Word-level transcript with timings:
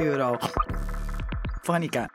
Eurofonica. 0.00 2.08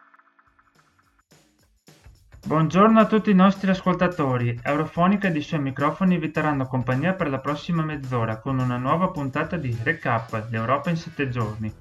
Buongiorno 2.43 2.99
a 2.99 3.05
tutti 3.05 3.29
i 3.29 3.35
nostri 3.35 3.69
ascoltatori. 3.69 4.59
Eurofonica 4.63 5.27
ed 5.27 5.35
i 5.35 5.41
suoi 5.41 5.59
microfoni 5.59 6.17
vi 6.17 6.31
terranno 6.31 6.65
compagnia 6.65 7.13
per 7.13 7.29
la 7.29 7.37
prossima 7.37 7.83
mezz'ora 7.83 8.39
con 8.39 8.57
una 8.57 8.77
nuova 8.77 9.09
puntata 9.09 9.57
di 9.57 9.77
Recap 9.83 10.47
l'Europa 10.49 10.89
in 10.89 10.97
7 10.97 11.29
giorni. 11.29 11.71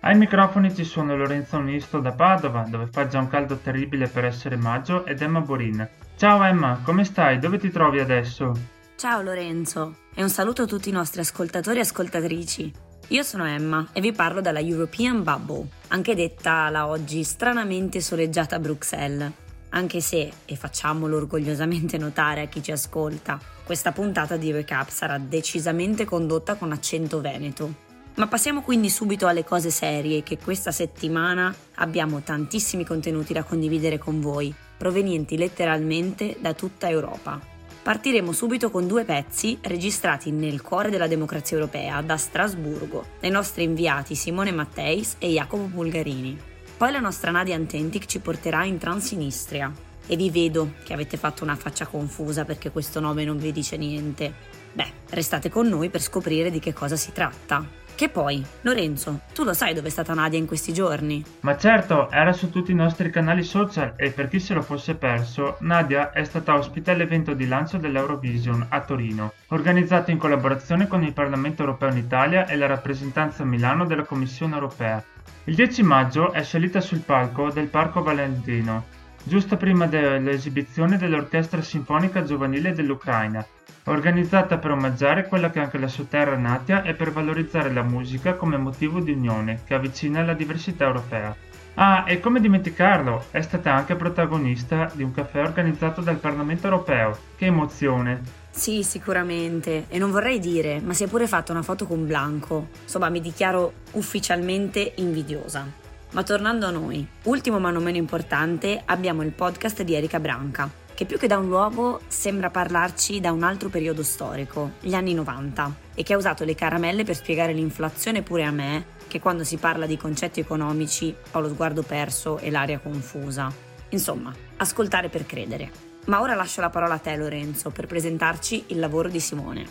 Ai 0.00 0.16
microfoni 0.16 0.74
ci 0.74 0.82
sono 0.82 1.16
Lorenzo 1.16 1.58
Onisto 1.58 2.00
da 2.00 2.10
Padova, 2.10 2.66
dove 2.68 2.88
fa 2.88 3.06
già 3.06 3.20
un 3.20 3.28
caldo 3.28 3.58
terribile 3.58 4.08
per 4.08 4.24
essere 4.24 4.56
maggio, 4.56 5.06
ed 5.06 5.22
Emma 5.22 5.40
Borin. 5.40 5.88
Ciao 6.16 6.42
Emma, 6.42 6.80
come 6.82 7.04
stai? 7.04 7.38
Dove 7.38 7.58
ti 7.58 7.70
trovi 7.70 8.00
adesso? 8.00 8.52
Ciao 8.96 9.22
Lorenzo 9.22 9.94
e 10.12 10.22
un 10.22 10.30
saluto 10.30 10.62
a 10.62 10.66
tutti 10.66 10.88
i 10.88 10.92
nostri 10.92 11.20
ascoltatori 11.20 11.78
e 11.78 11.82
ascoltatrici. 11.82 12.85
Io 13.10 13.22
sono 13.22 13.46
Emma 13.46 13.86
e 13.92 14.00
vi 14.00 14.10
parlo 14.10 14.40
dalla 14.40 14.58
European 14.58 15.22
Bubble, 15.22 15.68
anche 15.88 16.16
detta 16.16 16.68
la 16.70 16.88
oggi 16.88 17.22
stranamente 17.22 18.00
soleggiata 18.00 18.58
Bruxelles. 18.58 19.30
Anche 19.68 20.00
se, 20.00 20.32
e 20.44 20.56
facciamolo 20.56 21.16
orgogliosamente 21.16 21.98
notare 21.98 22.42
a 22.42 22.46
chi 22.46 22.60
ci 22.64 22.72
ascolta, 22.72 23.38
questa 23.64 23.92
puntata 23.92 24.36
di 24.36 24.50
Recap 24.50 24.88
sarà 24.88 25.18
decisamente 25.18 26.04
condotta 26.04 26.56
con 26.56 26.72
accento 26.72 27.20
veneto. 27.20 27.84
Ma 28.16 28.26
passiamo 28.26 28.62
quindi 28.62 28.90
subito 28.90 29.28
alle 29.28 29.44
cose 29.44 29.70
serie 29.70 30.24
che 30.24 30.38
questa 30.38 30.72
settimana 30.72 31.54
abbiamo 31.76 32.22
tantissimi 32.22 32.84
contenuti 32.84 33.32
da 33.32 33.44
condividere 33.44 33.98
con 33.98 34.20
voi, 34.20 34.52
provenienti 34.76 35.36
letteralmente 35.36 36.36
da 36.40 36.54
tutta 36.54 36.88
Europa. 36.88 37.54
Partiremo 37.86 38.32
subito 38.32 38.68
con 38.68 38.88
due 38.88 39.04
pezzi 39.04 39.58
registrati 39.60 40.32
nel 40.32 40.60
cuore 40.60 40.90
della 40.90 41.06
democrazia 41.06 41.56
europea, 41.56 42.00
da 42.00 42.16
Strasburgo, 42.16 43.04
dai 43.20 43.30
nostri 43.30 43.62
inviati 43.62 44.16
Simone 44.16 44.50
Matteis 44.50 45.14
e 45.20 45.28
Jacopo 45.28 45.66
Bulgarini. 45.66 46.36
Poi 46.76 46.90
la 46.90 46.98
nostra 46.98 47.30
Nadia 47.30 47.54
Antentic 47.54 48.06
ci 48.06 48.18
porterà 48.18 48.64
in 48.64 48.78
Transinistria. 48.78 49.72
E 50.04 50.16
vi 50.16 50.30
vedo 50.30 50.72
che 50.82 50.94
avete 50.94 51.16
fatto 51.16 51.44
una 51.44 51.54
faccia 51.54 51.86
confusa 51.86 52.44
perché 52.44 52.72
questo 52.72 52.98
nome 52.98 53.24
non 53.24 53.38
vi 53.38 53.52
dice 53.52 53.76
niente. 53.76 54.34
Beh, 54.72 54.90
restate 55.10 55.48
con 55.48 55.68
noi 55.68 55.88
per 55.88 56.02
scoprire 56.02 56.50
di 56.50 56.58
che 56.58 56.72
cosa 56.72 56.96
si 56.96 57.12
tratta. 57.12 57.64
Che 57.96 58.10
poi, 58.10 58.44
Lorenzo, 58.60 59.20
tu 59.32 59.42
lo 59.42 59.54
sai 59.54 59.72
dove 59.72 59.88
è 59.88 59.90
stata 59.90 60.12
Nadia 60.12 60.38
in 60.38 60.44
questi 60.44 60.74
giorni? 60.74 61.24
Ma 61.40 61.56
certo, 61.56 62.10
era 62.10 62.34
su 62.34 62.50
tutti 62.50 62.70
i 62.70 62.74
nostri 62.74 63.08
canali 63.08 63.42
social 63.42 63.94
e 63.96 64.10
per 64.10 64.28
chi 64.28 64.38
se 64.38 64.52
lo 64.52 64.60
fosse 64.60 64.96
perso, 64.96 65.56
Nadia 65.60 66.12
è 66.12 66.22
stata 66.24 66.54
ospite 66.54 66.90
all'evento 66.90 67.32
di 67.32 67.48
lancio 67.48 67.78
dell'Eurovision 67.78 68.66
a 68.68 68.82
Torino, 68.82 69.32
organizzato 69.48 70.10
in 70.10 70.18
collaborazione 70.18 70.86
con 70.86 71.04
il 71.04 71.14
Parlamento 71.14 71.62
europeo 71.62 71.88
in 71.88 71.96
Italia 71.96 72.46
e 72.46 72.56
la 72.56 72.66
rappresentanza 72.66 73.44
a 73.44 73.46
Milano 73.46 73.86
della 73.86 74.04
Commissione 74.04 74.52
europea. 74.52 75.02
Il 75.44 75.54
10 75.54 75.82
maggio 75.82 76.32
è 76.32 76.42
salita 76.42 76.82
sul 76.82 77.00
palco 77.00 77.50
del 77.50 77.68
Parco 77.68 78.02
Valentino, 78.02 78.84
giusto 79.22 79.56
prima 79.56 79.86
dell'esibizione 79.86 80.98
dell'Orchestra 80.98 81.62
Sinfonica 81.62 82.22
Giovanile 82.24 82.74
dell'Ucraina, 82.74 83.42
organizzata 83.86 84.58
per 84.58 84.70
omaggiare 84.70 85.26
quella 85.26 85.50
che 85.50 85.60
è 85.60 85.62
anche 85.62 85.78
la 85.78 85.88
sua 85.88 86.04
terra 86.04 86.36
natia 86.36 86.82
e 86.82 86.94
per 86.94 87.12
valorizzare 87.12 87.72
la 87.72 87.82
musica 87.82 88.34
come 88.34 88.56
motivo 88.56 89.00
di 89.00 89.12
unione 89.12 89.60
che 89.64 89.74
avvicina 89.74 90.24
la 90.24 90.34
diversità 90.34 90.84
europea. 90.84 91.34
Ah, 91.74 92.04
e 92.06 92.20
come 92.20 92.40
dimenticarlo, 92.40 93.26
è 93.30 93.42
stata 93.42 93.74
anche 93.74 93.96
protagonista 93.96 94.90
di 94.94 95.02
un 95.02 95.12
caffè 95.12 95.42
organizzato 95.42 96.00
dal 96.00 96.16
Parlamento 96.16 96.66
europeo. 96.66 97.18
Che 97.36 97.44
emozione! 97.44 98.44
Sì, 98.50 98.82
sicuramente. 98.82 99.84
E 99.88 99.98
non 99.98 100.10
vorrei 100.10 100.38
dire, 100.38 100.80
ma 100.80 100.94
si 100.94 101.04
è 101.04 101.06
pure 101.06 101.26
fatta 101.26 101.52
una 101.52 101.60
foto 101.60 101.86
con 101.86 102.06
Blanco. 102.06 102.68
Insomma, 102.82 103.10
mi 103.10 103.20
dichiaro 103.20 103.72
ufficialmente 103.92 104.94
invidiosa. 104.96 105.66
Ma 106.12 106.22
tornando 106.22 106.66
a 106.66 106.70
noi, 106.70 107.06
ultimo 107.24 107.58
ma 107.58 107.70
non 107.70 107.82
meno 107.82 107.98
importante, 107.98 108.80
abbiamo 108.86 109.22
il 109.22 109.32
podcast 109.32 109.82
di 109.82 109.94
Erika 109.94 110.18
Branca, 110.18 110.70
che 110.96 111.04
più 111.04 111.18
che 111.18 111.26
da 111.26 111.36
un 111.36 111.48
luogo 111.48 112.00
sembra 112.08 112.48
parlarci 112.48 113.20
da 113.20 113.30
un 113.30 113.42
altro 113.42 113.68
periodo 113.68 114.02
storico, 114.02 114.72
gli 114.80 114.94
anni 114.94 115.12
90, 115.12 115.76
e 115.94 116.02
che 116.02 116.14
ha 116.14 116.16
usato 116.16 116.42
le 116.44 116.54
caramelle 116.54 117.04
per 117.04 117.14
spiegare 117.14 117.52
l'inflazione 117.52 118.22
pure 118.22 118.44
a 118.44 118.50
me, 118.50 118.86
che 119.06 119.20
quando 119.20 119.44
si 119.44 119.58
parla 119.58 119.84
di 119.84 119.98
concetti 119.98 120.40
economici 120.40 121.14
ho 121.32 121.40
lo 121.40 121.50
sguardo 121.50 121.82
perso 121.82 122.38
e 122.38 122.50
l'aria 122.50 122.78
confusa. 122.78 123.52
Insomma, 123.90 124.34
ascoltare 124.56 125.10
per 125.10 125.26
credere. 125.26 125.70
Ma 126.06 126.22
ora 126.22 126.34
lascio 126.34 126.62
la 126.62 126.70
parola 126.70 126.94
a 126.94 126.98
te 126.98 127.14
Lorenzo 127.14 127.68
per 127.68 127.86
presentarci 127.86 128.64
il 128.68 128.78
lavoro 128.78 129.10
di 129.10 129.20
Simone. 129.20 129.66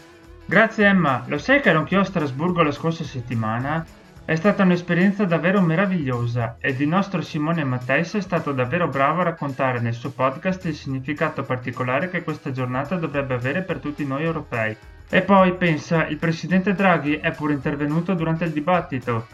Grazie 0.46 0.86
Emma, 0.86 1.24
lo 1.26 1.40
sai 1.40 1.60
che 1.60 1.70
ero 1.70 1.80
anch'io 1.80 2.02
a 2.02 2.04
Strasburgo 2.04 2.62
la 2.62 2.72
scorsa 2.72 3.04
settimana? 3.04 3.84
È 4.26 4.34
stata 4.34 4.64
un'esperienza 4.64 5.24
davvero 5.26 5.62
meravigliosa 5.62 6.58
ed 6.60 6.82
il 6.82 6.88
nostro 6.88 7.22
Simone 7.22 7.64
Matteis 7.64 8.16
è 8.16 8.22
stato 8.22 8.54
davvero 8.54 8.88
bravo 8.88 9.22
a 9.22 9.26
raccontare 9.26 9.80
nel 9.80 9.94
suo 9.94 10.10
podcast 10.10 10.66
il 10.66 10.74
significato 10.74 11.44
particolare 11.44 12.10
che 12.10 12.24
questa 12.24 12.50
giornata 12.50 12.96
dovrebbe 12.96 13.36
avere 13.36 13.62
per 13.62 13.78
tutti 13.78 14.04
noi 14.04 14.24
europei. 14.24 14.76
E 15.08 15.22
poi, 15.22 15.54
pensa, 15.54 16.08
il 16.08 16.18
presidente 16.18 16.74
Draghi 16.74 17.18
è 17.18 17.34
pure 17.34 17.54
intervenuto 17.54 18.16
durante 18.16 18.46
il 18.46 18.52
dibattito. 18.52 19.28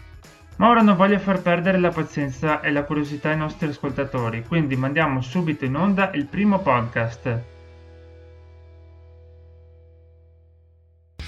Ma 0.58 0.68
ora 0.68 0.82
non 0.82 0.98
voglio 0.98 1.20
far 1.20 1.42
perdere 1.42 1.80
la 1.80 1.92
pazienza 1.92 2.60
e 2.60 2.70
la 2.70 2.84
curiosità 2.84 3.30
ai 3.30 3.38
nostri 3.38 3.70
ascoltatori, 3.70 4.44
quindi 4.46 4.76
mandiamo 4.76 5.22
subito 5.22 5.64
in 5.64 5.78
onda 5.78 6.12
il 6.16 6.26
primo 6.26 6.60
podcast. 6.60 7.61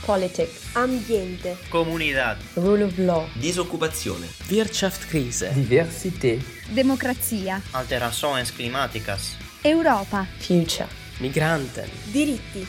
Politics, 0.05 0.75
ambiente, 0.75 1.57
comunità, 1.69 2.37
rule 2.55 2.83
of 2.83 2.97
law, 2.97 3.25
disoccupazione, 3.35 4.27
Wirtschaftskrise, 4.49 5.53
diversità, 5.53 6.43
democrazia, 6.73 7.61
alterações 7.71 8.51
climáticas, 8.51 9.37
Europa, 9.61 10.27
future, 10.39 10.89
migranten, 11.19 11.89
diritti. 12.11 12.67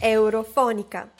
Eurofonica. 0.00 1.12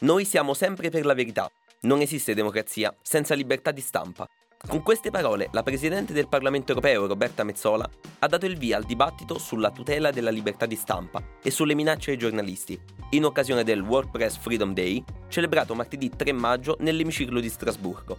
Noi 0.00 0.24
siamo 0.24 0.54
sempre 0.54 0.88
per 0.88 1.04
la 1.04 1.12
verità. 1.12 1.50
Non 1.82 2.00
esiste 2.00 2.32
democrazia 2.32 2.94
senza 3.02 3.34
libertà 3.34 3.72
di 3.72 3.80
stampa. 3.82 4.26
Con 4.66 4.82
queste 4.82 5.10
parole, 5.10 5.48
la 5.52 5.62
Presidente 5.62 6.12
del 6.12 6.28
Parlamento 6.28 6.72
europeo, 6.72 7.06
Roberta 7.06 7.44
Mezzola, 7.44 7.88
ha 8.18 8.26
dato 8.26 8.44
il 8.44 8.58
via 8.58 8.76
al 8.76 8.84
dibattito 8.84 9.38
sulla 9.38 9.70
tutela 9.70 10.10
della 10.10 10.30
libertà 10.30 10.66
di 10.66 10.76
stampa 10.76 11.20
e 11.42 11.50
sulle 11.50 11.74
minacce 11.74 12.10
ai 12.10 12.18
giornalisti, 12.18 12.78
in 13.10 13.24
occasione 13.24 13.64
del 13.64 13.80
World 13.80 14.10
Press 14.10 14.36
Freedom 14.36 14.74
Day, 14.74 15.02
celebrato 15.28 15.74
martedì 15.74 16.10
3 16.14 16.32
maggio 16.32 16.76
nell'emiciclo 16.80 17.40
di 17.40 17.48
Strasburgo. 17.48 18.18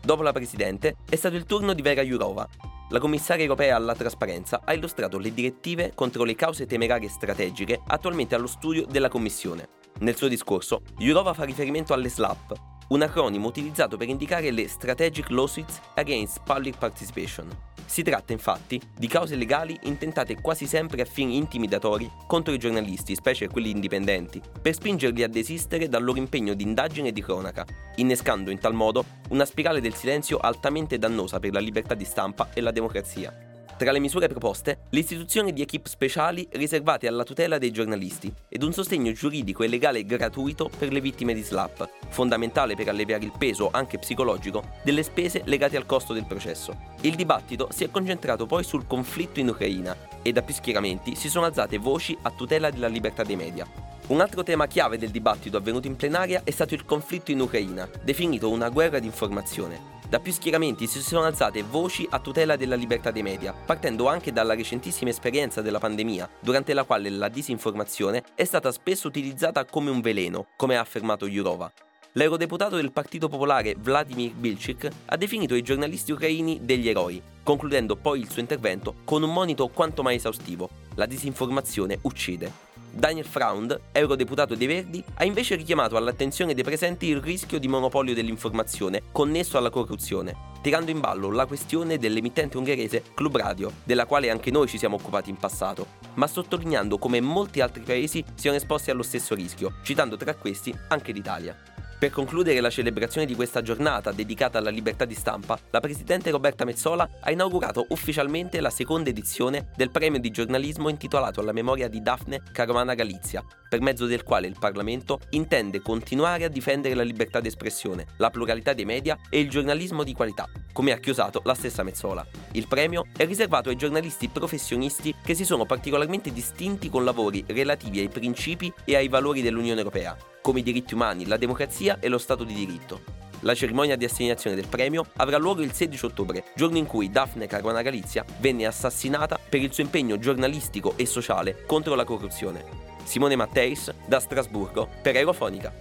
Dopo 0.00 0.22
la 0.22 0.32
Presidente, 0.32 0.96
è 1.08 1.16
stato 1.16 1.34
il 1.34 1.44
turno 1.44 1.74
di 1.74 1.82
Vera 1.82 2.02
Jourova. 2.02 2.48
La 2.90 3.00
commissaria 3.00 3.42
europea 3.42 3.74
alla 3.74 3.94
trasparenza 3.94 4.62
ha 4.64 4.72
illustrato 4.72 5.18
le 5.18 5.34
direttive 5.34 5.92
contro 5.94 6.22
le 6.22 6.36
cause 6.36 6.66
temerarie 6.66 7.08
strategiche 7.08 7.80
attualmente 7.84 8.36
allo 8.36 8.46
studio 8.46 8.86
della 8.86 9.08
Commissione. 9.08 9.68
Nel 9.98 10.16
suo 10.16 10.28
discorso, 10.28 10.82
Jourova 10.96 11.34
fa 11.34 11.44
riferimento 11.44 11.92
alle 11.92 12.08
SLAP, 12.08 12.69
un 12.90 13.02
acronimo 13.02 13.48
utilizzato 13.48 13.96
per 13.96 14.08
indicare 14.08 14.50
le 14.50 14.68
Strategic 14.68 15.30
Lawsuits 15.30 15.80
Against 15.94 16.40
Public 16.44 16.78
Participation. 16.78 17.48
Si 17.84 18.02
tratta 18.02 18.32
infatti 18.32 18.80
di 18.96 19.08
cause 19.08 19.34
legali 19.34 19.76
intentate 19.82 20.40
quasi 20.40 20.66
sempre 20.66 21.02
a 21.02 21.04
fini 21.04 21.36
intimidatori 21.36 22.08
contro 22.26 22.54
i 22.54 22.58
giornalisti, 22.58 23.16
specie 23.16 23.48
quelli 23.48 23.70
indipendenti, 23.70 24.40
per 24.62 24.74
spingerli 24.74 25.24
a 25.24 25.28
desistere 25.28 25.88
dal 25.88 26.04
loro 26.04 26.18
impegno 26.18 26.54
di 26.54 26.62
indagine 26.62 27.08
e 27.08 27.12
di 27.12 27.22
cronaca, 27.22 27.66
innescando 27.96 28.50
in 28.50 28.60
tal 28.60 28.74
modo 28.74 29.04
una 29.30 29.44
spirale 29.44 29.80
del 29.80 29.94
silenzio 29.94 30.38
altamente 30.38 30.98
dannosa 30.98 31.40
per 31.40 31.52
la 31.52 31.60
libertà 31.60 31.94
di 31.94 32.04
stampa 32.04 32.50
e 32.52 32.60
la 32.60 32.70
democrazia. 32.70 33.49
Tra 33.80 33.92
le 33.92 33.98
misure 33.98 34.28
proposte, 34.28 34.80
l'istituzione 34.90 35.54
di 35.54 35.62
equip 35.62 35.86
speciali 35.86 36.46
riservate 36.52 37.06
alla 37.06 37.24
tutela 37.24 37.56
dei 37.56 37.70
giornalisti 37.70 38.30
ed 38.46 38.62
un 38.62 38.74
sostegno 38.74 39.10
giuridico 39.12 39.62
e 39.62 39.68
legale 39.68 40.04
gratuito 40.04 40.68
per 40.76 40.92
le 40.92 41.00
vittime 41.00 41.32
di 41.32 41.42
SLAP, 41.42 41.88
fondamentale 42.10 42.74
per 42.74 42.90
alleviare 42.90 43.24
il 43.24 43.32
peso, 43.38 43.70
anche 43.72 43.98
psicologico, 43.98 44.62
delle 44.84 45.02
spese 45.02 45.40
legate 45.46 45.78
al 45.78 45.86
costo 45.86 46.12
del 46.12 46.26
processo. 46.26 46.76
Il 47.00 47.14
dibattito 47.14 47.68
si 47.72 47.84
è 47.84 47.90
concentrato 47.90 48.44
poi 48.44 48.64
sul 48.64 48.86
conflitto 48.86 49.40
in 49.40 49.48
Ucraina 49.48 49.96
e 50.20 50.30
da 50.30 50.42
più 50.42 50.52
schieramenti 50.52 51.14
si 51.14 51.30
sono 51.30 51.46
alzate 51.46 51.78
voci 51.78 52.14
a 52.20 52.30
tutela 52.32 52.68
della 52.68 52.86
libertà 52.86 53.24
dei 53.24 53.36
media. 53.36 53.66
Un 54.08 54.20
altro 54.20 54.42
tema 54.42 54.66
chiave 54.66 54.98
del 54.98 55.08
dibattito 55.08 55.56
avvenuto 55.56 55.86
in 55.86 55.96
plenaria 55.96 56.42
è 56.44 56.50
stato 56.50 56.74
il 56.74 56.84
conflitto 56.84 57.30
in 57.30 57.40
Ucraina, 57.40 57.88
definito 58.02 58.50
una 58.50 58.68
guerra 58.68 58.98
di 58.98 59.06
informazione. 59.06 59.99
Da 60.10 60.18
più 60.18 60.32
schieramenti 60.32 60.88
si 60.88 61.00
sono 61.02 61.22
alzate 61.22 61.62
voci 61.62 62.04
a 62.10 62.18
tutela 62.18 62.56
della 62.56 62.74
libertà 62.74 63.12
dei 63.12 63.22
media, 63.22 63.52
partendo 63.52 64.08
anche 64.08 64.32
dalla 64.32 64.56
recentissima 64.56 65.10
esperienza 65.10 65.62
della 65.62 65.78
pandemia, 65.78 66.28
durante 66.40 66.74
la 66.74 66.82
quale 66.82 67.10
la 67.10 67.28
disinformazione 67.28 68.24
è 68.34 68.42
stata 68.42 68.72
spesso 68.72 69.06
utilizzata 69.06 69.64
come 69.64 69.88
un 69.88 70.00
veleno, 70.00 70.48
come 70.56 70.76
ha 70.76 70.80
affermato 70.80 71.28
Jurova. 71.28 71.72
L'eurodeputato 72.14 72.74
del 72.74 72.90
Partito 72.90 73.28
Popolare 73.28 73.76
Vladimir 73.78 74.32
Bilcik 74.32 74.88
ha 75.04 75.16
definito 75.16 75.54
i 75.54 75.62
giornalisti 75.62 76.10
ucraini 76.10 76.58
degli 76.64 76.88
eroi, 76.88 77.22
concludendo 77.44 77.94
poi 77.94 78.18
il 78.18 78.28
suo 78.28 78.40
intervento 78.40 78.96
con 79.04 79.22
un 79.22 79.32
monito 79.32 79.68
quanto 79.68 80.02
mai 80.02 80.16
esaustivo. 80.16 80.68
La 80.96 81.06
disinformazione 81.06 82.00
uccide. 82.02 82.69
Daniel 82.92 83.24
Fraund, 83.24 83.78
eurodeputato 83.92 84.54
dei 84.54 84.66
Verdi, 84.66 85.02
ha 85.14 85.24
invece 85.24 85.54
richiamato 85.54 85.96
all'attenzione 85.96 86.54
dei 86.54 86.64
presenti 86.64 87.06
il 87.06 87.20
rischio 87.20 87.58
di 87.58 87.68
monopolio 87.68 88.14
dell'informazione 88.14 89.02
connesso 89.12 89.58
alla 89.58 89.70
corruzione, 89.70 90.34
tirando 90.62 90.90
in 90.90 91.00
ballo 91.00 91.30
la 91.30 91.46
questione 91.46 91.98
dell'emittente 91.98 92.56
ungherese 92.56 93.02
Club 93.14 93.36
Radio, 93.36 93.72
della 93.84 94.06
quale 94.06 94.30
anche 94.30 94.50
noi 94.50 94.68
ci 94.68 94.78
siamo 94.78 94.96
occupati 94.96 95.30
in 95.30 95.36
passato, 95.36 95.86
ma 96.14 96.26
sottolineando 96.26 96.98
come 96.98 97.20
molti 97.20 97.60
altri 97.60 97.82
paesi 97.82 98.24
siano 98.34 98.56
esposti 98.56 98.90
allo 98.90 99.02
stesso 99.02 99.34
rischio, 99.34 99.74
citando 99.82 100.16
tra 100.16 100.34
questi 100.34 100.74
anche 100.88 101.12
l'Italia. 101.12 101.56
Per 102.00 102.08
concludere 102.08 102.60
la 102.60 102.70
celebrazione 102.70 103.26
di 103.26 103.34
questa 103.34 103.60
giornata 103.60 104.10
dedicata 104.10 104.56
alla 104.56 104.70
libertà 104.70 105.04
di 105.04 105.14
stampa, 105.14 105.60
la 105.68 105.80
Presidente 105.80 106.30
Roberta 106.30 106.64
Mezzola 106.64 107.06
ha 107.20 107.30
inaugurato 107.30 107.84
ufficialmente 107.90 108.62
la 108.62 108.70
seconda 108.70 109.10
edizione 109.10 109.66
del 109.76 109.90
premio 109.90 110.18
di 110.18 110.30
giornalismo 110.30 110.88
intitolato 110.88 111.40
alla 111.40 111.52
memoria 111.52 111.88
di 111.88 112.00
Daphne 112.00 112.40
Caruana 112.52 112.94
Galizia, 112.94 113.44
per 113.68 113.82
mezzo 113.82 114.06
del 114.06 114.22
quale 114.22 114.46
il 114.46 114.56
Parlamento 114.58 115.20
intende 115.32 115.82
continuare 115.82 116.44
a 116.44 116.48
difendere 116.48 116.94
la 116.94 117.02
libertà 117.02 117.38
d'espressione, 117.40 118.06
la 118.16 118.30
pluralità 118.30 118.72
dei 118.72 118.86
media 118.86 119.18
e 119.28 119.38
il 119.38 119.50
giornalismo 119.50 120.02
di 120.02 120.14
qualità, 120.14 120.48
come 120.72 120.92
ha 120.92 120.98
chiosato 120.98 121.42
la 121.44 121.54
stessa 121.54 121.82
Mezzola. 121.82 122.26
Il 122.52 122.66
premio 122.66 123.08
è 123.14 123.26
riservato 123.26 123.68
ai 123.68 123.76
giornalisti 123.76 124.28
professionisti 124.28 125.14
che 125.22 125.34
si 125.34 125.44
sono 125.44 125.66
particolarmente 125.66 126.32
distinti 126.32 126.88
con 126.88 127.04
lavori 127.04 127.44
relativi 127.48 128.00
ai 128.00 128.08
principi 128.08 128.72
e 128.86 128.96
ai 128.96 129.08
valori 129.08 129.42
dell'Unione 129.42 129.80
Europea, 129.80 130.16
come 130.40 130.60
i 130.60 130.62
diritti 130.62 130.94
umani, 130.94 131.26
la 131.26 131.36
democrazia 131.36 131.98
e 132.00 132.08
lo 132.08 132.18
Stato 132.18 132.44
di 132.44 132.54
diritto. 132.54 133.18
La 133.40 133.54
cerimonia 133.54 133.96
di 133.96 134.04
assegnazione 134.04 134.54
del 134.56 134.66
premio 134.68 135.06
avrà 135.16 135.38
luogo 135.38 135.62
il 135.62 135.72
16 135.72 136.04
ottobre, 136.04 136.44
giorno 136.54 136.76
in 136.76 136.86
cui 136.86 137.10
Daphne 137.10 137.46
Caruana 137.46 137.82
Galizia 137.82 138.24
venne 138.38 138.66
assassinata 138.66 139.38
per 139.38 139.62
il 139.62 139.72
suo 139.72 139.82
impegno 139.82 140.18
giornalistico 140.18 140.92
e 140.96 141.06
sociale 141.06 141.64
contro 141.66 141.94
la 141.94 142.04
corruzione. 142.04 142.64
Simone 143.04 143.36
Matteis, 143.36 143.92
da 144.06 144.20
Strasburgo, 144.20 144.88
per 145.02 145.16
Aerofonica. 145.16 145.72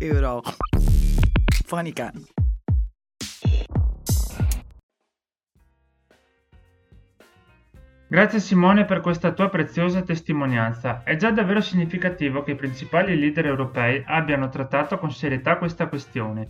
Eurofonica. 0.00 0.52
Grazie 8.14 8.38
Simone 8.38 8.84
per 8.84 9.00
questa 9.00 9.32
tua 9.32 9.48
preziosa 9.48 10.02
testimonianza. 10.02 11.02
È 11.02 11.16
già 11.16 11.32
davvero 11.32 11.60
significativo 11.60 12.44
che 12.44 12.52
i 12.52 12.54
principali 12.54 13.18
leader 13.18 13.46
europei 13.46 14.04
abbiano 14.06 14.48
trattato 14.50 14.98
con 14.98 15.10
serietà 15.10 15.56
questa 15.56 15.88
questione. 15.88 16.46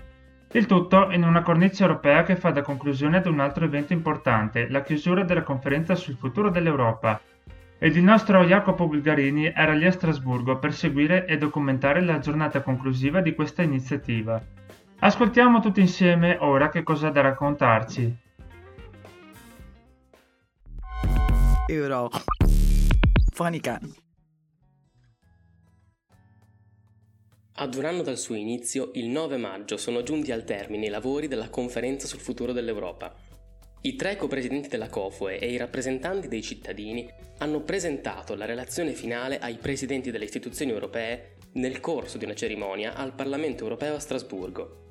Il 0.53 0.67
tutto 0.67 1.11
in 1.11 1.23
una 1.23 1.41
cornice 1.41 1.85
europea 1.85 2.23
che 2.23 2.37
fa 2.37 2.51
da 2.51 2.61
conclusione 2.61 3.17
ad 3.17 3.25
un 3.25 3.41
altro 3.41 3.65
evento 3.65 3.95
importante, 3.95 4.69
la 4.69 4.83
chiusura 4.83 5.25
della 5.25 5.43
conferenza 5.43 5.95
sul 5.95 6.17
futuro 6.17 6.51
dell'Europa. 6.51 7.19
Ed 7.79 7.97
il 7.97 8.03
nostro 8.03 8.45
Jacopo 8.45 8.87
Bulgarini 8.87 9.51
era 9.51 9.73
lì 9.73 9.87
a 9.87 9.91
Strasburgo 9.91 10.59
per 10.59 10.75
seguire 10.75 11.25
e 11.25 11.39
documentare 11.39 12.03
la 12.03 12.19
giornata 12.19 12.61
conclusiva 12.61 13.23
di 13.23 13.35
questa 13.35 13.63
iniziativa. 13.63 14.39
Ascoltiamo 14.99 15.61
tutti 15.61 15.81
insieme 15.81 16.37
ora 16.41 16.69
che 16.69 16.83
cosa 16.83 17.07
ha 17.07 17.11
da 17.11 17.23
raccontarci. 17.23 18.24
Eurofonica. 21.67 22.21
Ad 27.57 27.75
un 27.75 27.85
anno 27.87 28.03
dal 28.03 28.19
suo 28.19 28.35
inizio, 28.35 28.91
il 28.95 29.07
9 29.07 29.39
maggio, 29.39 29.79
sono 29.79 30.03
giunti 30.03 30.31
al 30.31 30.45
termine 30.45 30.87
i 30.87 30.91
lavori 30.91 31.27
della 31.27 31.49
conferenza 31.49 32.07
sul 32.07 32.21
futuro 32.21 32.53
dell'Europa. 32.53 33.15
I 33.81 33.97
tre 33.97 34.17
co-presidenti 34.17 34.69
della 34.69 34.91
COFUE 34.91 35.39
e 35.39 35.51
i 35.51 35.57
rappresentanti 35.57 36.29
dei 36.29 36.43
cittadini 36.43 37.11
hanno 37.39 37.63
presentato 37.63 38.35
la 38.35 38.45
relazione 38.45 38.93
finale 38.93 39.39
ai 39.39 39.57
presidenti 39.57 40.11
delle 40.11 40.25
istituzioni 40.25 40.71
europee 40.71 41.37
nel 41.53 41.81
corso 41.81 42.19
di 42.19 42.25
una 42.25 42.35
cerimonia 42.35 42.95
al 42.95 43.15
Parlamento 43.15 43.63
europeo 43.63 43.95
a 43.95 44.01
Strasburgo. 44.01 44.83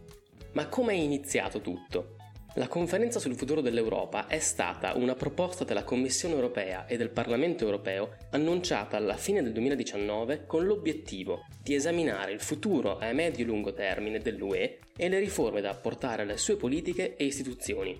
Ma 0.53 0.67
come 0.67 0.93
è 0.93 0.97
iniziato 0.97 1.61
tutto? 1.61 2.15
La 2.57 2.67
conferenza 2.67 3.19
sul 3.19 3.35
futuro 3.35 3.61
dell'Europa 3.61 4.27
è 4.27 4.37
stata 4.37 4.93
una 4.95 5.15
proposta 5.15 5.63
della 5.63 5.83
Commissione 5.83 6.35
europea 6.35 6.85
e 6.85 6.97
del 6.97 7.09
Parlamento 7.09 7.63
europeo 7.63 8.17
annunciata 8.29 8.95
alla 8.95 9.17
fine 9.17 9.41
del 9.41 9.53
2019 9.53 10.45
con 10.45 10.63
l'obiettivo 10.63 11.47
di 11.63 11.73
esaminare 11.73 12.31
il 12.31 12.41
futuro 12.41 12.99
a 12.99 13.11
medio 13.11 13.43
e 13.43 13.47
lungo 13.47 13.73
termine 13.73 14.19
dell'UE 14.19 14.77
e 14.95 15.09
le 15.09 15.17
riforme 15.17 15.61
da 15.61 15.71
apportare 15.71 16.21
alle 16.21 16.37
sue 16.37 16.55
politiche 16.55 17.15
e 17.15 17.25
istituzioni. 17.25 17.99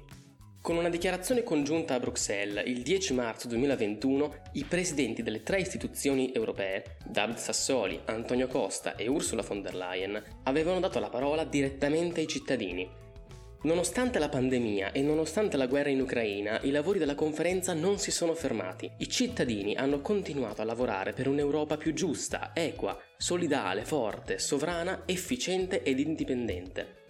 Con 0.61 0.77
una 0.77 0.89
dichiarazione 0.89 1.41
congiunta 1.41 1.95
a 1.95 2.00
Bruxelles 2.00 2.63
il 2.67 2.83
10 2.83 3.15
marzo 3.15 3.47
2021, 3.47 4.35
i 4.53 4.65
presidenti 4.65 5.23
delle 5.23 5.41
tre 5.41 5.61
istituzioni 5.61 6.31
europee, 6.31 6.97
David 7.03 7.38
Sassoli, 7.38 8.00
Antonio 8.05 8.47
Costa 8.47 8.95
e 8.95 9.07
Ursula 9.07 9.41
von 9.41 9.63
der 9.63 9.73
Leyen, 9.73 10.23
avevano 10.44 10.79
dato 10.79 11.00
la 11.00 11.09
parola 11.09 11.44
direttamente 11.44 12.21
ai 12.21 12.27
cittadini 12.27 13.01
Nonostante 13.63 14.19
la 14.19 14.27
pandemia 14.27 14.92
e 14.92 15.01
nonostante 15.01 15.56
la 15.56 15.68
guerra 15.68 15.89
in 15.89 16.01
Ucraina, 16.01 16.60
i 16.63 16.71
lavori 16.71 17.00
della 17.00 17.15
conferenza 17.15 17.74
non 17.74 17.98
si 17.98 18.12
sono 18.12 18.33
fermati. 18.33 18.92
I 18.98 19.07
cittadini 19.07 19.74
hanno 19.75 20.01
continuato 20.01 20.62
a 20.62 20.65
lavorare 20.65 21.13
per 21.13 21.30
un'Europa 21.30 21.77
più 21.77 21.94
giusta, 21.94 22.51
equa, 22.54 23.00
solidale, 23.15 23.86
forte, 23.86 24.38
sovrana, 24.38 25.04
efficiente 25.06 25.81
ed 25.81 26.00
indipendente. 26.00 27.06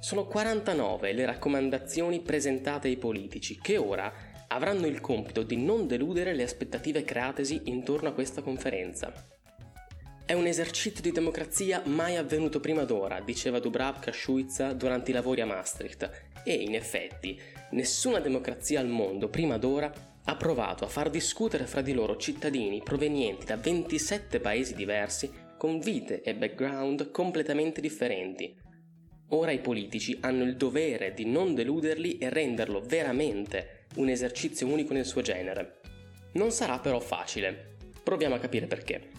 Sono 0.00 0.26
49 0.26 1.14
le 1.14 1.24
raccomandazioni 1.24 2.20
presentate 2.20 2.88
ai 2.88 2.98
politici 2.98 3.58
che 3.58 3.78
ora 3.78 4.12
avranno 4.48 4.86
il 4.86 5.00
compito 5.00 5.42
di 5.42 5.56
non 5.56 5.86
deludere 5.86 6.34
le 6.34 6.42
aspettative 6.42 7.04
createsi 7.04 7.62
intorno 7.64 8.10
a 8.10 8.12
questa 8.12 8.42
conferenza. 8.42 9.37
È 10.28 10.34
un 10.34 10.44
esercizio 10.44 11.00
di 11.00 11.10
democrazia 11.10 11.80
mai 11.86 12.16
avvenuto 12.16 12.60
prima 12.60 12.84
d'ora, 12.84 13.18
diceva 13.20 13.60
Dubravka 13.60 14.12
Schuiza 14.12 14.74
durante 14.74 15.10
i 15.10 15.14
lavori 15.14 15.40
a 15.40 15.46
Maastricht, 15.46 16.26
e 16.44 16.52
in 16.52 16.74
effetti 16.74 17.40
nessuna 17.70 18.18
democrazia 18.20 18.78
al 18.78 18.88
mondo 18.88 19.30
prima 19.30 19.56
d'ora 19.56 19.90
ha 20.24 20.36
provato 20.36 20.84
a 20.84 20.88
far 20.88 21.08
discutere 21.08 21.64
fra 21.64 21.80
di 21.80 21.94
loro 21.94 22.18
cittadini 22.18 22.82
provenienti 22.82 23.46
da 23.46 23.56
27 23.56 24.38
paesi 24.38 24.74
diversi 24.74 25.32
con 25.56 25.78
vite 25.78 26.20
e 26.20 26.34
background 26.34 27.10
completamente 27.10 27.80
differenti. 27.80 28.54
Ora 29.28 29.50
i 29.50 29.60
politici 29.60 30.18
hanno 30.20 30.44
il 30.44 30.56
dovere 30.56 31.14
di 31.14 31.24
non 31.24 31.54
deluderli 31.54 32.18
e 32.18 32.28
renderlo 32.28 32.82
veramente 32.82 33.86
un 33.94 34.10
esercizio 34.10 34.66
unico 34.66 34.92
nel 34.92 35.06
suo 35.06 35.22
genere. 35.22 35.80
Non 36.32 36.50
sarà 36.50 36.80
però 36.80 37.00
facile. 37.00 37.76
Proviamo 38.02 38.34
a 38.34 38.38
capire 38.38 38.66
perché. 38.66 39.17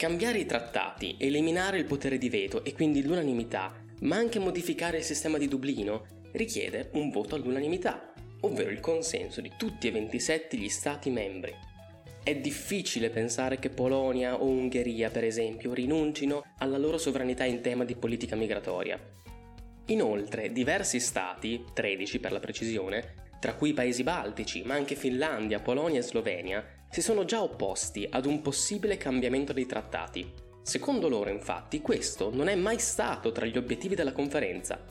Cambiare 0.00 0.38
i 0.38 0.46
trattati, 0.46 1.16
eliminare 1.18 1.76
il 1.76 1.84
potere 1.84 2.16
di 2.16 2.30
veto 2.30 2.64
e 2.64 2.72
quindi 2.72 3.02
l'unanimità, 3.02 3.84
ma 4.00 4.16
anche 4.16 4.38
modificare 4.38 4.96
il 4.96 5.04
sistema 5.04 5.36
di 5.36 5.46
Dublino, 5.46 6.06
richiede 6.32 6.88
un 6.94 7.10
voto 7.10 7.34
all'unanimità, 7.34 8.14
ovvero 8.40 8.70
il 8.70 8.80
consenso 8.80 9.42
di 9.42 9.52
tutti 9.58 9.88
e 9.88 9.90
27 9.90 10.56
gli 10.56 10.70
Stati 10.70 11.10
membri. 11.10 11.54
È 12.24 12.34
difficile 12.34 13.10
pensare 13.10 13.58
che 13.58 13.68
Polonia 13.68 14.40
o 14.40 14.46
Ungheria, 14.46 15.10
per 15.10 15.24
esempio, 15.24 15.74
rinuncino 15.74 16.44
alla 16.60 16.78
loro 16.78 16.96
sovranità 16.96 17.44
in 17.44 17.60
tema 17.60 17.84
di 17.84 17.94
politica 17.94 18.36
migratoria. 18.36 18.98
Inoltre, 19.88 20.50
diversi 20.50 20.98
Stati, 20.98 21.62
13 21.74 22.20
per 22.20 22.32
la 22.32 22.40
precisione, 22.40 23.28
tra 23.38 23.52
cui 23.52 23.68
i 23.68 23.74
paesi 23.74 24.02
baltici, 24.02 24.62
ma 24.62 24.72
anche 24.72 24.94
Finlandia, 24.94 25.60
Polonia 25.60 25.98
e 25.98 26.04
Slovenia, 26.04 26.79
si 26.90 27.02
sono 27.02 27.24
già 27.24 27.40
opposti 27.40 28.04
ad 28.10 28.26
un 28.26 28.42
possibile 28.42 28.96
cambiamento 28.96 29.52
dei 29.52 29.64
trattati. 29.64 30.28
Secondo 30.62 31.08
loro, 31.08 31.30
infatti, 31.30 31.80
questo 31.80 32.34
non 32.34 32.48
è 32.48 32.56
mai 32.56 32.80
stato 32.80 33.30
tra 33.30 33.46
gli 33.46 33.56
obiettivi 33.56 33.94
della 33.94 34.12
conferenza. 34.12 34.84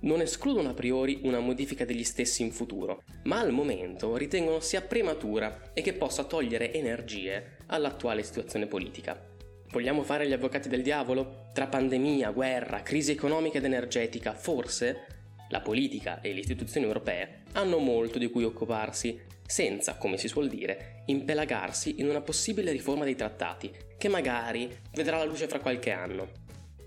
Non 0.00 0.22
escludono 0.22 0.70
a 0.70 0.74
priori 0.74 1.20
una 1.24 1.40
modifica 1.40 1.84
degli 1.84 2.04
stessi 2.04 2.42
in 2.42 2.52
futuro, 2.52 3.02
ma 3.24 3.38
al 3.38 3.52
momento 3.52 4.16
ritengono 4.16 4.60
sia 4.60 4.80
prematura 4.80 5.72
e 5.74 5.82
che 5.82 5.92
possa 5.92 6.24
togliere 6.24 6.72
energie 6.72 7.58
all'attuale 7.66 8.22
situazione 8.22 8.66
politica. 8.66 9.28
Vogliamo 9.70 10.02
fare 10.02 10.26
gli 10.26 10.32
avvocati 10.32 10.68
del 10.68 10.82
diavolo? 10.82 11.50
Tra 11.52 11.66
pandemia, 11.66 12.30
guerra, 12.30 12.82
crisi 12.82 13.12
economica 13.12 13.58
ed 13.58 13.64
energetica, 13.64 14.34
forse 14.34 15.06
la 15.50 15.60
politica 15.60 16.20
e 16.22 16.32
le 16.32 16.40
istituzioni 16.40 16.86
europee 16.86 17.42
hanno 17.52 17.78
molto 17.78 18.18
di 18.18 18.30
cui 18.30 18.42
occuparsi, 18.42 19.20
senza, 19.46 19.96
come 19.96 20.16
si 20.16 20.28
suol 20.28 20.48
dire, 20.48 21.02
impelagarsi 21.06 22.00
in 22.00 22.08
una 22.08 22.20
possibile 22.20 22.72
riforma 22.72 23.04
dei 23.04 23.16
trattati, 23.16 23.70
che 23.98 24.08
magari 24.08 24.74
vedrà 24.92 25.18
la 25.18 25.24
luce 25.24 25.46
fra 25.46 25.60
qualche 25.60 25.90
anno. 25.90 26.28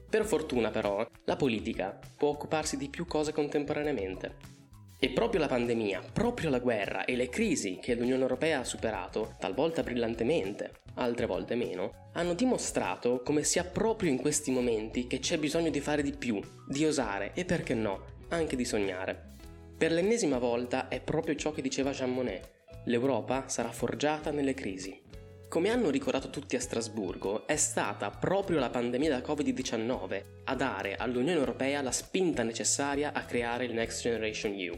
Per 0.09 0.25
fortuna 0.25 0.69
però, 0.69 1.05
la 1.25 1.35
politica 1.35 1.99
può 2.17 2.29
occuparsi 2.29 2.77
di 2.77 2.89
più 2.89 3.05
cose 3.05 3.31
contemporaneamente. 3.31 4.53
E 4.97 5.09
proprio 5.09 5.41
la 5.41 5.47
pandemia, 5.47 6.01
proprio 6.13 6.49
la 6.49 6.59
guerra 6.59 7.05
e 7.05 7.15
le 7.15 7.27
crisi 7.27 7.79
che 7.81 7.95
l'Unione 7.95 8.21
Europea 8.21 8.59
ha 8.59 8.63
superato, 8.63 9.35
talvolta 9.39 9.83
brillantemente, 9.83 10.71
altre 10.95 11.25
volte 11.25 11.55
meno, 11.55 12.09
hanno 12.13 12.33
dimostrato 12.33 13.21
come 13.21 13.43
sia 13.43 13.65
proprio 13.65 14.09
in 14.09 14.17
questi 14.17 14.51
momenti 14.51 15.05
che 15.05 15.19
c'è 15.19 15.37
bisogno 15.37 15.69
di 15.69 15.81
fare 15.81 16.01
di 16.01 16.13
più, 16.13 16.39
di 16.65 16.85
osare 16.85 17.31
e 17.33 17.43
perché 17.43 17.73
no, 17.73 18.05
anche 18.29 18.55
di 18.55 18.65
sognare. 18.65 19.34
Per 19.77 19.91
l'ennesima 19.91 20.37
volta 20.37 20.87
è 20.87 21.01
proprio 21.01 21.35
ciò 21.35 21.51
che 21.51 21.61
diceva 21.61 21.91
Jean 21.91 22.13
Monnet. 22.13 22.49
l'Europa 22.85 23.49
sarà 23.49 23.71
forgiata 23.73 24.31
nelle 24.31 24.53
crisi. 24.53 25.01
Come 25.49 25.69
hanno 25.69 25.89
ricordato 25.89 26.29
tutti 26.29 26.55
a 26.55 26.61
Strasburgo, 26.61 27.45
è 27.45 27.57
stata 27.57 28.09
proprio 28.09 28.57
la 28.57 28.69
pandemia 28.69 29.09
da 29.09 29.33
Covid-19 29.33 30.23
a 30.45 30.55
dare 30.55 30.95
all'Unione 30.95 31.37
Europea 31.37 31.81
la 31.81 31.91
spinta 31.91 32.43
necessaria 32.43 33.11
a 33.11 33.25
creare 33.25 33.65
il 33.65 33.73
Next 33.73 34.01
Generation 34.01 34.53
EU. 34.53 34.77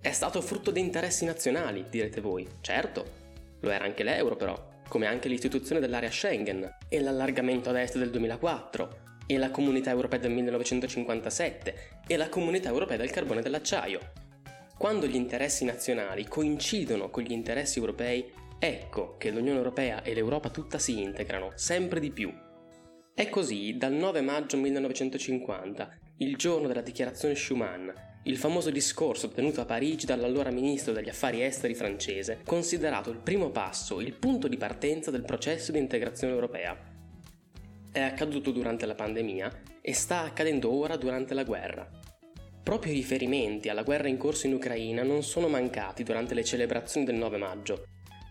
È 0.00 0.10
stato 0.10 0.40
frutto 0.40 0.72
di 0.72 0.80
interessi 0.80 1.24
nazionali, 1.24 1.86
direte 1.88 2.20
voi. 2.20 2.44
Certo, 2.60 3.04
lo 3.60 3.70
era 3.70 3.84
anche 3.84 4.02
l'euro 4.02 4.34
però, 4.34 4.68
come 4.88 5.06
anche 5.06 5.28
l'istituzione 5.28 5.80
dell'area 5.80 6.10
Schengen 6.10 6.68
e 6.88 7.00
l'allargamento 7.00 7.70
ad 7.70 7.76
est 7.76 7.96
del 7.96 8.10
2004 8.10 9.06
e 9.30 9.36
la 9.36 9.50
Comunità 9.50 9.90
Europea 9.90 10.18
del 10.18 10.30
1957 10.30 11.74
e 12.06 12.16
la 12.16 12.30
Comunità 12.30 12.70
Europea 12.70 12.96
del 12.96 13.10
carbone 13.10 13.40
e 13.40 13.42
dell'acciaio. 13.42 14.00
Quando 14.78 15.06
gli 15.06 15.16
interessi 15.16 15.66
nazionali 15.66 16.26
coincidono 16.26 17.10
con 17.10 17.24
gli 17.24 17.32
interessi 17.32 17.78
europei, 17.78 18.32
ecco 18.58 19.16
che 19.18 19.30
l'Unione 19.30 19.58
Europea 19.58 20.02
e 20.02 20.14
l'Europa 20.14 20.48
tutta 20.48 20.78
si 20.78 21.02
integrano 21.02 21.52
sempre 21.56 22.00
di 22.00 22.10
più. 22.10 22.32
È 23.12 23.28
così 23.28 23.76
dal 23.76 23.92
9 23.92 24.22
maggio 24.22 24.56
1950, 24.56 25.98
il 26.18 26.36
giorno 26.36 26.66
della 26.66 26.80
dichiarazione 26.80 27.34
Schuman, 27.34 27.92
il 28.22 28.38
famoso 28.38 28.70
discorso 28.70 29.28
tenuto 29.28 29.60
a 29.60 29.66
Parigi 29.66 30.06
dall'allora 30.06 30.50
ministro 30.50 30.94
degli 30.94 31.10
affari 31.10 31.42
esteri 31.42 31.74
francese, 31.74 32.40
considerato 32.46 33.10
il 33.10 33.18
primo 33.18 33.50
passo, 33.50 34.00
il 34.00 34.14
punto 34.14 34.48
di 34.48 34.56
partenza 34.56 35.10
del 35.10 35.24
processo 35.24 35.70
di 35.70 35.78
integrazione 35.78 36.32
europea 36.32 36.87
è 37.92 38.00
accaduto 38.00 38.50
durante 38.50 38.86
la 38.86 38.94
pandemia 38.94 39.62
e 39.80 39.94
sta 39.94 40.22
accadendo 40.22 40.72
ora 40.72 40.96
durante 40.96 41.34
la 41.34 41.44
guerra. 41.44 41.88
Proprio 42.62 42.92
i 42.92 42.96
riferimenti 42.96 43.68
alla 43.68 43.82
guerra 43.82 44.08
in 44.08 44.18
corso 44.18 44.46
in 44.46 44.54
Ucraina 44.54 45.02
non 45.02 45.22
sono 45.22 45.48
mancati 45.48 46.02
durante 46.02 46.34
le 46.34 46.44
celebrazioni 46.44 47.06
del 47.06 47.14
9 47.14 47.38
maggio. 47.38 47.84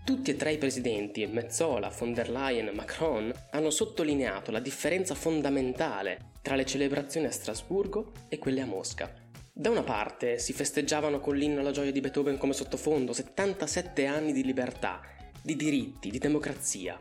Tutti 0.05 0.31
e 0.31 0.35
tre 0.35 0.53
i 0.53 0.57
presidenti, 0.57 1.25
Mezzola, 1.25 1.89
von 1.89 2.13
der 2.13 2.29
Leyen 2.29 2.69
Macron, 2.73 3.33
hanno 3.51 3.69
sottolineato 3.69 4.51
la 4.51 4.59
differenza 4.59 5.15
fondamentale 5.15 6.31
tra 6.41 6.55
le 6.55 6.65
celebrazioni 6.65 7.25
a 7.25 7.31
Strasburgo 7.31 8.11
e 8.29 8.37
quelle 8.37 8.61
a 8.61 8.65
Mosca. 8.65 9.11
Da 9.51 9.71
una 9.71 9.81
parte 9.81 10.37
si 10.37 10.53
festeggiavano 10.53 11.19
con 11.19 11.35
l'inno 11.35 11.61
alla 11.61 11.71
gioia 11.71 11.91
di 11.91 11.99
Beethoven 11.99 12.37
come 12.37 12.53
sottofondo 12.53 13.11
77 13.11 14.05
anni 14.05 14.31
di 14.31 14.43
libertà, 14.43 15.01
di 15.41 15.55
diritti, 15.55 16.11
di 16.11 16.19
democrazia. 16.19 16.97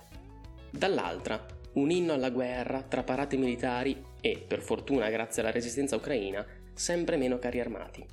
Dall'altra 0.70 1.44
un 1.76 1.90
inno 1.90 2.12
alla 2.12 2.30
guerra 2.30 2.82
tra 2.82 3.02
parate 3.02 3.36
militari 3.36 4.02
e, 4.20 4.42
per 4.46 4.60
fortuna 4.60 5.10
grazie 5.10 5.42
alla 5.42 5.50
resistenza 5.50 5.96
ucraina, 5.96 6.44
sempre 6.72 7.16
meno 7.16 7.38
carri 7.38 7.60
armati. 7.60 8.04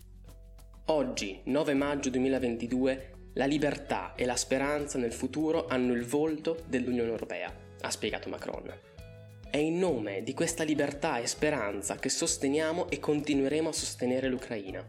Oggi, 0.88 1.40
9 1.46 1.74
maggio 1.74 2.10
2022, 2.10 3.12
la 3.36 3.46
libertà 3.46 4.16
e 4.16 4.26
la 4.26 4.36
speranza 4.36 4.98
nel 4.98 5.14
futuro 5.14 5.66
hanno 5.68 5.94
il 5.94 6.06
volto 6.06 6.64
dell'Unione 6.68 7.10
Europea, 7.10 7.54
ha 7.82 7.90
spiegato 7.90 8.28
Macron. 8.28 8.72
È 9.50 9.58
in 9.58 9.80
nome 9.80 10.24
di 10.24 10.34
questa 10.34 10.64
libertà 10.64 11.20
e 11.20 11.28
speranza 11.28 11.96
che 11.96 12.10
sosteniamo 12.10 12.90
e 12.90 13.00
continueremo 13.00 13.70
a 13.70 13.74
sostenere 13.74 14.28
l'Ucraina. 14.28 14.86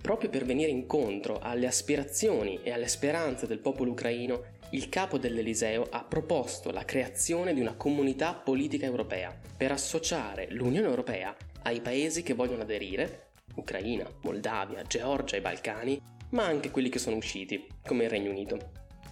Proprio 0.00 0.30
per 0.30 0.44
venire 0.44 0.70
incontro 0.70 1.38
alle 1.40 1.66
aspirazioni 1.66 2.60
e 2.62 2.70
alle 2.70 2.88
speranze 2.88 3.46
del 3.46 3.58
popolo 3.58 3.90
ucraino, 3.90 4.44
il 4.72 4.88
capo 4.88 5.18
dell'Eliseo 5.18 5.86
ha 5.90 6.04
proposto 6.04 6.70
la 6.70 6.84
creazione 6.84 7.52
di 7.54 7.60
una 7.60 7.74
comunità 7.74 8.34
politica 8.34 8.86
europea 8.86 9.36
per 9.56 9.72
associare 9.72 10.46
l'Unione 10.50 10.86
Europea 10.86 11.34
ai 11.62 11.80
paesi 11.80 12.22
che 12.22 12.34
vogliono 12.34 12.62
aderire, 12.62 13.30
Ucraina, 13.56 14.08
Moldavia, 14.22 14.82
Georgia 14.82 15.36
e 15.36 15.40
Balcani, 15.40 16.00
ma 16.30 16.44
anche 16.44 16.70
quelli 16.70 16.88
che 16.88 17.00
sono 17.00 17.16
usciti, 17.16 17.66
come 17.84 18.04
il 18.04 18.10
Regno 18.10 18.30
Unito. 18.30 18.70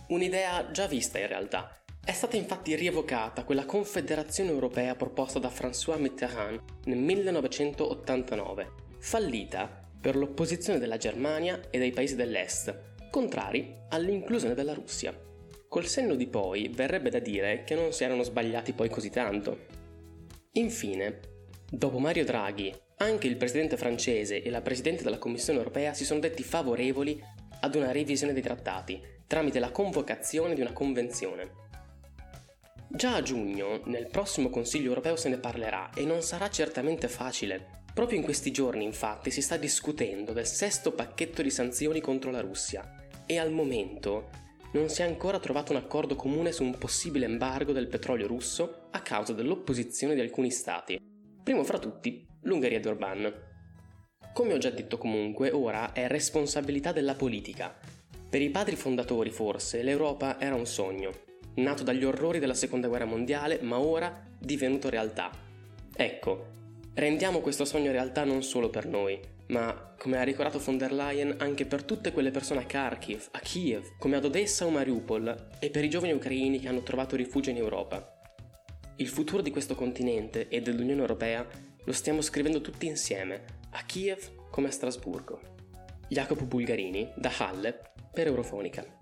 Un'idea 0.08 0.70
già 0.70 0.86
vista 0.86 1.18
in 1.18 1.26
realtà. 1.26 1.76
È 2.04 2.12
stata 2.12 2.36
infatti 2.36 2.76
rievocata 2.76 3.42
quella 3.44 3.66
confederazione 3.66 4.50
europea 4.50 4.94
proposta 4.94 5.40
da 5.40 5.50
François 5.50 5.98
Mitterrand 5.98 6.60
nel 6.84 6.98
1989, 6.98 8.70
fallita 8.98 9.86
per 10.00 10.14
l'opposizione 10.16 10.78
della 10.78 10.96
Germania 10.96 11.60
e 11.68 11.78
dei 11.78 11.90
paesi 11.90 12.14
dell'Est, 12.14 12.74
contrari 13.10 13.74
all'inclusione 13.88 14.54
della 14.54 14.72
Russia. 14.72 15.26
Col 15.78 15.86
senno 15.86 16.16
di 16.16 16.26
poi 16.26 16.72
verrebbe 16.74 17.08
da 17.08 17.20
dire 17.20 17.62
che 17.62 17.76
non 17.76 17.92
si 17.92 18.02
erano 18.02 18.24
sbagliati 18.24 18.72
poi 18.72 18.88
così 18.88 19.10
tanto. 19.10 19.66
Infine, 20.54 21.20
dopo 21.70 22.00
Mario 22.00 22.24
Draghi, 22.24 22.74
anche 22.96 23.28
il 23.28 23.36
presidente 23.36 23.76
francese 23.76 24.42
e 24.42 24.50
la 24.50 24.60
presidente 24.60 25.04
della 25.04 25.18
Commissione 25.18 25.60
europea 25.60 25.94
si 25.94 26.04
sono 26.04 26.18
detti 26.18 26.42
favorevoli 26.42 27.22
ad 27.60 27.76
una 27.76 27.92
revisione 27.92 28.32
dei 28.32 28.42
trattati 28.42 29.00
tramite 29.28 29.60
la 29.60 29.70
convocazione 29.70 30.56
di 30.56 30.62
una 30.62 30.72
convenzione. 30.72 31.52
Già 32.88 33.14
a 33.14 33.22
giugno, 33.22 33.82
nel 33.84 34.08
prossimo 34.08 34.50
Consiglio 34.50 34.88
europeo 34.88 35.14
se 35.14 35.28
ne 35.28 35.38
parlerà 35.38 35.90
e 35.94 36.04
non 36.04 36.22
sarà 36.22 36.50
certamente 36.50 37.06
facile. 37.06 37.84
Proprio 37.94 38.18
in 38.18 38.24
questi 38.24 38.50
giorni, 38.50 38.82
infatti, 38.82 39.30
si 39.30 39.42
sta 39.42 39.56
discutendo 39.56 40.32
del 40.32 40.46
sesto 40.46 40.90
pacchetto 40.90 41.40
di 41.40 41.52
sanzioni 41.52 42.00
contro 42.00 42.32
la 42.32 42.40
Russia 42.40 43.06
e 43.24 43.38
al 43.38 43.52
momento 43.52 44.47
non 44.72 44.88
si 44.88 45.02
è 45.02 45.04
ancora 45.04 45.38
trovato 45.38 45.72
un 45.72 45.78
accordo 45.78 46.14
comune 46.14 46.52
su 46.52 46.62
un 46.62 46.76
possibile 46.76 47.24
embargo 47.24 47.72
del 47.72 47.88
petrolio 47.88 48.26
russo 48.26 48.88
a 48.90 49.00
causa 49.00 49.32
dell'opposizione 49.32 50.14
di 50.14 50.20
alcuni 50.20 50.50
stati, 50.50 50.98
primo 51.42 51.64
fra 51.64 51.78
tutti 51.78 52.26
l'Ungheria 52.42 52.80
di 52.80 52.88
Orbán. 52.88 53.32
Come 54.32 54.52
ho 54.52 54.58
già 54.58 54.70
detto 54.70 54.98
comunque, 54.98 55.50
ora 55.50 55.92
è 55.92 56.06
responsabilità 56.06 56.92
della 56.92 57.14
politica. 57.14 57.76
Per 58.28 58.42
i 58.42 58.50
padri 58.50 58.76
fondatori, 58.76 59.30
forse, 59.30 59.82
l'Europa 59.82 60.38
era 60.38 60.54
un 60.54 60.66
sogno, 60.66 61.12
nato 61.54 61.82
dagli 61.82 62.04
orrori 62.04 62.38
della 62.38 62.54
Seconda 62.54 62.88
Guerra 62.88 63.06
Mondiale, 63.06 63.60
ma 63.62 63.78
ora 63.78 64.26
divenuto 64.38 64.90
realtà. 64.90 65.30
Ecco, 65.96 66.46
rendiamo 66.94 67.40
questo 67.40 67.64
sogno 67.64 67.90
realtà 67.90 68.24
non 68.24 68.42
solo 68.42 68.68
per 68.68 68.86
noi, 68.86 69.18
ma 69.48 69.94
come 69.98 70.18
ha 70.18 70.22
ricordato 70.22 70.58
von 70.58 70.76
der 70.76 70.92
Leyen 70.92 71.36
anche 71.38 71.66
per 71.66 71.82
tutte 71.82 72.12
quelle 72.12 72.30
persone 72.30 72.60
a 72.60 72.66
Kharkiv, 72.66 73.28
a 73.32 73.38
Kiev, 73.38 73.96
come 73.98 74.16
ad 74.16 74.24
Odessa 74.24 74.66
o 74.66 74.70
Mariupol 74.70 75.48
e 75.58 75.70
per 75.70 75.84
i 75.84 75.90
giovani 75.90 76.12
ucraini 76.12 76.60
che 76.60 76.68
hanno 76.68 76.82
trovato 76.82 77.16
rifugio 77.16 77.50
in 77.50 77.56
Europa. 77.56 78.16
Il 78.96 79.08
futuro 79.08 79.42
di 79.42 79.50
questo 79.50 79.74
continente 79.74 80.48
e 80.48 80.60
dell'Unione 80.60 81.00
Europea 81.00 81.46
lo 81.84 81.92
stiamo 81.92 82.20
scrivendo 82.20 82.60
tutti 82.60 82.86
insieme, 82.86 83.44
a 83.70 83.82
Kiev 83.84 84.50
come 84.50 84.68
a 84.68 84.72
Strasburgo. 84.72 85.40
Jacopo 86.08 86.44
Bulgarini, 86.44 87.12
da 87.16 87.32
Halle, 87.38 87.92
per 88.12 88.26
Eurofonica. 88.26 88.97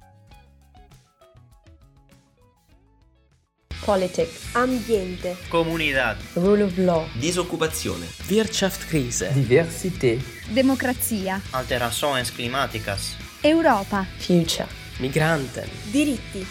Politics, 3.86 4.52
ambiente, 4.56 5.36
Comunidad. 5.48 6.16
rule 6.34 6.64
of 6.64 6.76
law, 6.76 7.06
Disoccupazione. 7.20 8.06
Wirtschaftskrise. 8.28 9.30
Diversität. 9.32 10.20
Democrazia. 10.52 11.40
Alterações 11.52 12.32
climáticas. 12.32 13.14
Europa. 13.42 14.04
future, 14.18 14.66
Migranten. 14.98 15.68
diritti. 15.92 16.44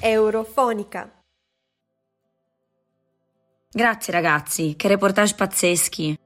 Eurofonica. 0.00 1.10
Grazie 3.72 4.12
ragazzi, 4.12 4.74
che 4.76 4.86
reportage 4.86 5.34
pazzeschi. 5.34 6.16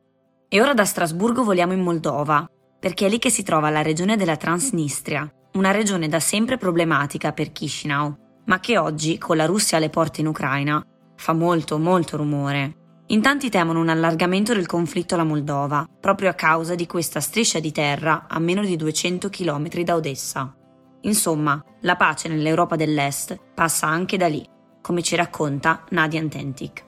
E 0.50 0.60
ora 0.60 0.74
da 0.74 0.84
Strasburgo 0.84 1.44
voliamo 1.44 1.72
in 1.72 1.80
Moldova, 1.80 2.46
perché 2.78 3.06
è 3.06 3.08
lì 3.08 3.18
che 3.18 3.30
si 3.30 3.42
trova 3.42 3.70
la 3.70 3.80
regione 3.80 4.16
della 4.18 4.36
Transnistria, 4.36 5.26
una 5.54 5.70
regione 5.70 6.08
da 6.08 6.20
sempre 6.20 6.58
problematica 6.58 7.32
per 7.32 7.52
Chisinau 7.52 8.26
ma 8.48 8.60
che 8.60 8.76
oggi, 8.76 9.18
con 9.18 9.36
la 9.36 9.46
Russia 9.46 9.76
alle 9.76 9.90
porte 9.90 10.20
in 10.20 10.26
Ucraina, 10.26 10.84
fa 11.16 11.32
molto, 11.32 11.78
molto 11.78 12.16
rumore. 12.16 12.76
In 13.10 13.22
tanti 13.22 13.48
temono 13.48 13.80
un 13.80 13.88
allargamento 13.88 14.52
del 14.52 14.66
conflitto 14.66 15.14
alla 15.14 15.24
Moldova, 15.24 15.86
proprio 16.00 16.28
a 16.28 16.34
causa 16.34 16.74
di 16.74 16.86
questa 16.86 17.20
striscia 17.20 17.60
di 17.60 17.72
terra 17.72 18.26
a 18.28 18.38
meno 18.38 18.62
di 18.62 18.76
200 18.76 19.28
km 19.28 19.82
da 19.82 19.94
Odessa. 19.94 20.54
Insomma, 21.02 21.62
la 21.82 21.96
pace 21.96 22.28
nell'Europa 22.28 22.76
dell'Est 22.76 23.38
passa 23.54 23.86
anche 23.86 24.16
da 24.16 24.26
lì, 24.26 24.46
come 24.82 25.02
ci 25.02 25.16
racconta 25.16 25.84
Nadia 25.90 26.20
Antentic. 26.20 26.84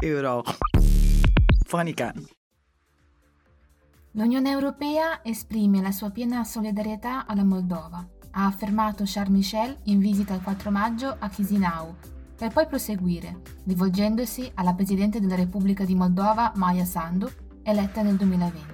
Euro. 0.00 0.42
Fonica. 1.66 2.12
L'Unione 4.14 4.50
Europea 4.50 5.20
esprime 5.22 5.80
la 5.80 5.92
sua 5.92 6.10
piena 6.10 6.42
solidarietà 6.42 7.26
alla 7.26 7.44
Moldova, 7.44 8.04
ha 8.32 8.44
affermato 8.44 9.04
Charles 9.06 9.32
Michel 9.32 9.78
in 9.84 10.00
visita 10.00 10.34
il 10.34 10.42
4 10.42 10.68
maggio 10.72 11.14
a 11.16 11.28
Chisinau, 11.28 11.94
per 12.36 12.52
poi 12.52 12.66
proseguire, 12.66 13.40
rivolgendosi 13.66 14.50
alla 14.54 14.74
Presidente 14.74 15.20
della 15.20 15.36
Repubblica 15.36 15.84
di 15.84 15.94
Moldova 15.94 16.50
Maya 16.56 16.84
Sandu, 16.84 17.28
eletta 17.62 18.02
nel 18.02 18.16
2020. 18.16 18.66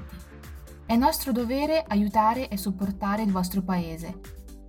È 0.87 0.97
nostro 0.97 1.33
dovere 1.33 1.85
aiutare 1.87 2.49
e 2.49 2.57
supportare 2.57 3.23
il 3.23 3.31
vostro 3.31 3.61
Paese, 3.61 4.19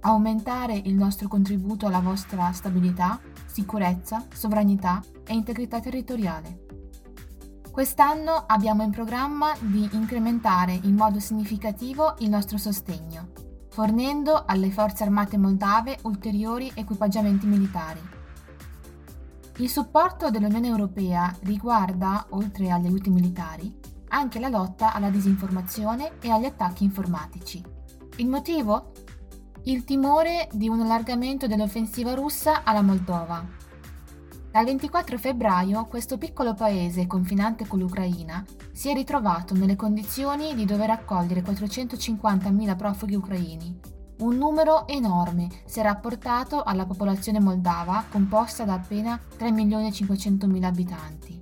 aumentare 0.01 0.73
il 0.73 0.95
nostro 0.95 1.29
contributo 1.29 1.85
alla 1.85 2.01
vostra 2.01 2.51
stabilità, 2.51 3.21
sicurezza, 3.45 4.25
sovranità 4.33 5.01
e 5.25 5.33
integrità 5.33 5.79
territoriale 5.79 6.65
Quest'anno 7.77 8.45
abbiamo 8.47 8.81
in 8.81 8.89
programma 8.89 9.53
di 9.59 9.87
incrementare 9.91 10.71
in 10.81 10.95
modo 10.95 11.19
significativo 11.19 12.15
il 12.21 12.29
nostro 12.29 12.57
sostegno, 12.57 13.27
fornendo 13.69 14.45
alle 14.47 14.71
forze 14.71 15.03
armate 15.03 15.37
moldave 15.37 15.99
ulteriori 16.01 16.71
equipaggiamenti 16.73 17.45
militari. 17.45 17.99
Il 19.57 19.69
supporto 19.69 20.31
dell'Unione 20.31 20.65
Europea 20.65 21.31
riguarda, 21.41 22.25
oltre 22.29 22.71
agli 22.71 22.87
aiuti 22.87 23.11
militari, 23.11 23.71
anche 24.07 24.39
la 24.39 24.49
lotta 24.49 24.91
alla 24.91 25.11
disinformazione 25.11 26.13
e 26.19 26.31
agli 26.31 26.45
attacchi 26.45 26.83
informatici. 26.83 27.63
Il 28.15 28.27
motivo? 28.27 28.91
Il 29.65 29.83
timore 29.83 30.49
di 30.51 30.67
un 30.67 30.81
allargamento 30.81 31.45
dell'offensiva 31.45 32.15
russa 32.15 32.63
alla 32.63 32.81
Moldova. 32.81 33.66
Dal 34.57 34.65
24 34.65 35.19
febbraio 35.19 35.85
questo 35.85 36.17
piccolo 36.17 36.55
paese 36.55 37.05
confinante 37.05 37.67
con 37.67 37.77
l'Ucraina 37.77 38.43
si 38.71 38.89
è 38.89 38.93
ritrovato 38.95 39.53
nelle 39.53 39.75
condizioni 39.75 40.55
di 40.55 40.65
dover 40.65 40.89
accogliere 40.89 41.43
450.000 41.43 42.75
profughi 42.75 43.13
ucraini, 43.13 43.79
un 44.21 44.35
numero 44.35 44.87
enorme 44.87 45.47
se 45.65 45.83
rapportato 45.83 46.63
alla 46.63 46.87
popolazione 46.87 47.39
moldava 47.39 48.03
composta 48.09 48.63
da 48.63 48.73
appena 48.73 49.19
3.500.000 49.37 50.63
abitanti. 50.63 51.39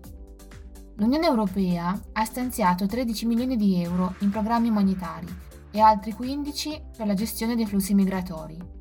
L'Unione 0.96 1.26
Europea 1.26 1.98
ha 2.12 2.26
stanziato 2.26 2.86
13 2.86 3.26
milioni 3.28 3.56
di 3.56 3.82
euro 3.82 4.16
in 4.20 4.30
programmi 4.30 4.68
umanitari 4.68 5.34
e 5.72 5.80
altri 5.80 6.12
15 6.12 6.82
per 6.98 7.08
la 7.08 7.14
gestione 7.14 7.56
dei 7.56 7.66
flussi 7.66 7.94
migratori. 7.94 8.75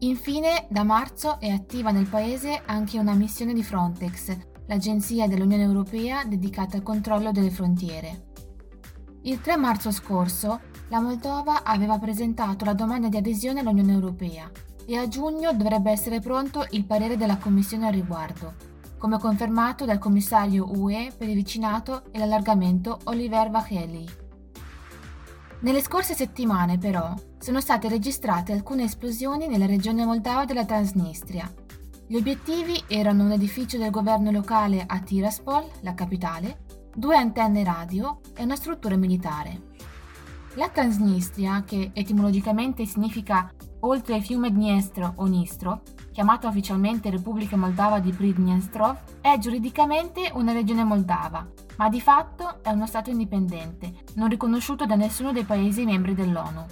Infine, 0.00 0.66
da 0.70 0.84
marzo 0.84 1.40
è 1.40 1.48
attiva 1.48 1.90
nel 1.90 2.06
paese 2.06 2.62
anche 2.64 3.00
una 3.00 3.14
missione 3.14 3.52
di 3.52 3.64
Frontex, 3.64 4.36
l'agenzia 4.66 5.26
dell'Unione 5.26 5.64
Europea 5.64 6.22
dedicata 6.24 6.76
al 6.76 6.84
controllo 6.84 7.32
delle 7.32 7.50
frontiere. 7.50 8.26
Il 9.22 9.40
3 9.40 9.56
marzo 9.56 9.90
scorso 9.90 10.60
la 10.90 11.00
Moldova 11.00 11.64
aveva 11.64 11.98
presentato 11.98 12.64
la 12.64 12.74
domanda 12.74 13.08
di 13.08 13.16
adesione 13.16 13.58
all'Unione 13.58 13.92
Europea 13.92 14.48
e 14.86 14.96
a 14.96 15.08
giugno 15.08 15.52
dovrebbe 15.52 15.90
essere 15.90 16.20
pronto 16.20 16.64
il 16.70 16.84
parere 16.84 17.16
della 17.16 17.38
Commissione 17.38 17.88
al 17.88 17.92
riguardo, 17.92 18.54
come 18.98 19.18
confermato 19.18 19.84
dal 19.84 19.98
commissario 19.98 20.70
UE 20.78 21.10
per 21.18 21.28
il 21.28 21.34
vicinato 21.34 22.04
e 22.12 22.20
l'allargamento 22.20 23.00
Oliver 23.04 23.50
Vacheli. 23.50 24.08
Nelle 25.60 25.82
scorse 25.82 26.14
settimane, 26.14 26.78
però, 26.78 27.12
sono 27.38 27.60
state 27.60 27.88
registrate 27.88 28.52
alcune 28.52 28.84
esplosioni 28.84 29.46
nella 29.46 29.66
regione 29.66 30.04
moldava 30.04 30.44
della 30.44 30.64
Transnistria. 30.64 31.50
Gli 32.06 32.16
obiettivi 32.16 32.82
erano 32.86 33.24
un 33.24 33.32
edificio 33.32 33.78
del 33.78 33.90
governo 33.90 34.30
locale 34.30 34.84
a 34.86 34.98
Tiraspol, 35.00 35.68
la 35.80 35.94
capitale, 35.94 36.64
due 36.94 37.16
antenne 37.16 37.62
radio 37.62 38.20
e 38.34 38.42
una 38.42 38.56
struttura 38.56 38.96
militare. 38.96 39.66
La 40.54 40.68
Transnistria, 40.70 41.62
che 41.64 41.90
etimologicamente 41.92 42.84
significa 42.86 43.52
oltre 43.80 44.16
il 44.16 44.24
fiume 44.24 44.50
Dniestro 44.50 45.12
o 45.16 45.26
Nistro, 45.26 45.82
chiamata 46.10 46.48
ufficialmente 46.48 47.10
Repubblica 47.10 47.56
Moldava 47.56 48.00
di 48.00 48.10
Pridniastrov, 48.10 48.96
è 49.20 49.38
giuridicamente 49.38 50.30
una 50.34 50.52
regione 50.52 50.82
moldava, 50.82 51.46
ma 51.76 51.88
di 51.88 52.00
fatto 52.00 52.58
è 52.62 52.70
uno 52.70 52.86
Stato 52.86 53.10
indipendente, 53.10 53.92
non 54.14 54.28
riconosciuto 54.28 54.84
da 54.84 54.96
nessuno 54.96 55.32
dei 55.32 55.44
Paesi 55.44 55.84
membri 55.84 56.14
dell'ONU. 56.14 56.64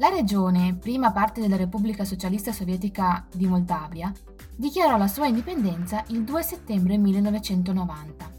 La 0.00 0.08
regione, 0.08 0.76
prima 0.80 1.12
parte 1.12 1.42
della 1.42 1.56
Repubblica 1.56 2.06
Socialista 2.06 2.52
Sovietica 2.52 3.26
di 3.34 3.46
Moldavia, 3.46 4.10
dichiarò 4.56 4.96
la 4.96 5.06
sua 5.06 5.26
indipendenza 5.26 6.02
il 6.06 6.24
2 6.24 6.42
settembre 6.42 6.96
1990. 6.96 8.30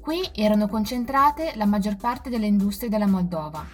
Qui 0.00 0.28
erano 0.34 0.66
concentrate 0.66 1.52
la 1.54 1.64
maggior 1.64 1.94
parte 1.94 2.28
delle 2.28 2.46
industrie 2.46 2.90
della 2.90 3.06
Moldova, 3.06 3.64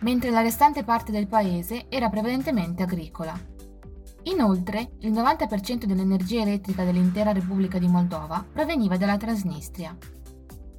mentre 0.00 0.30
la 0.30 0.40
restante 0.40 0.82
parte 0.82 1.12
del 1.12 1.28
paese 1.28 1.86
era 1.88 2.08
prevalentemente 2.08 2.82
agricola. 2.82 3.38
Inoltre, 4.24 4.94
il 5.02 5.12
90% 5.12 5.84
dell'energia 5.84 6.40
elettrica 6.40 6.82
dell'intera 6.82 7.30
Repubblica 7.30 7.78
di 7.78 7.86
Moldova 7.86 8.44
proveniva 8.52 8.96
dalla 8.96 9.16
Transnistria. 9.16 9.96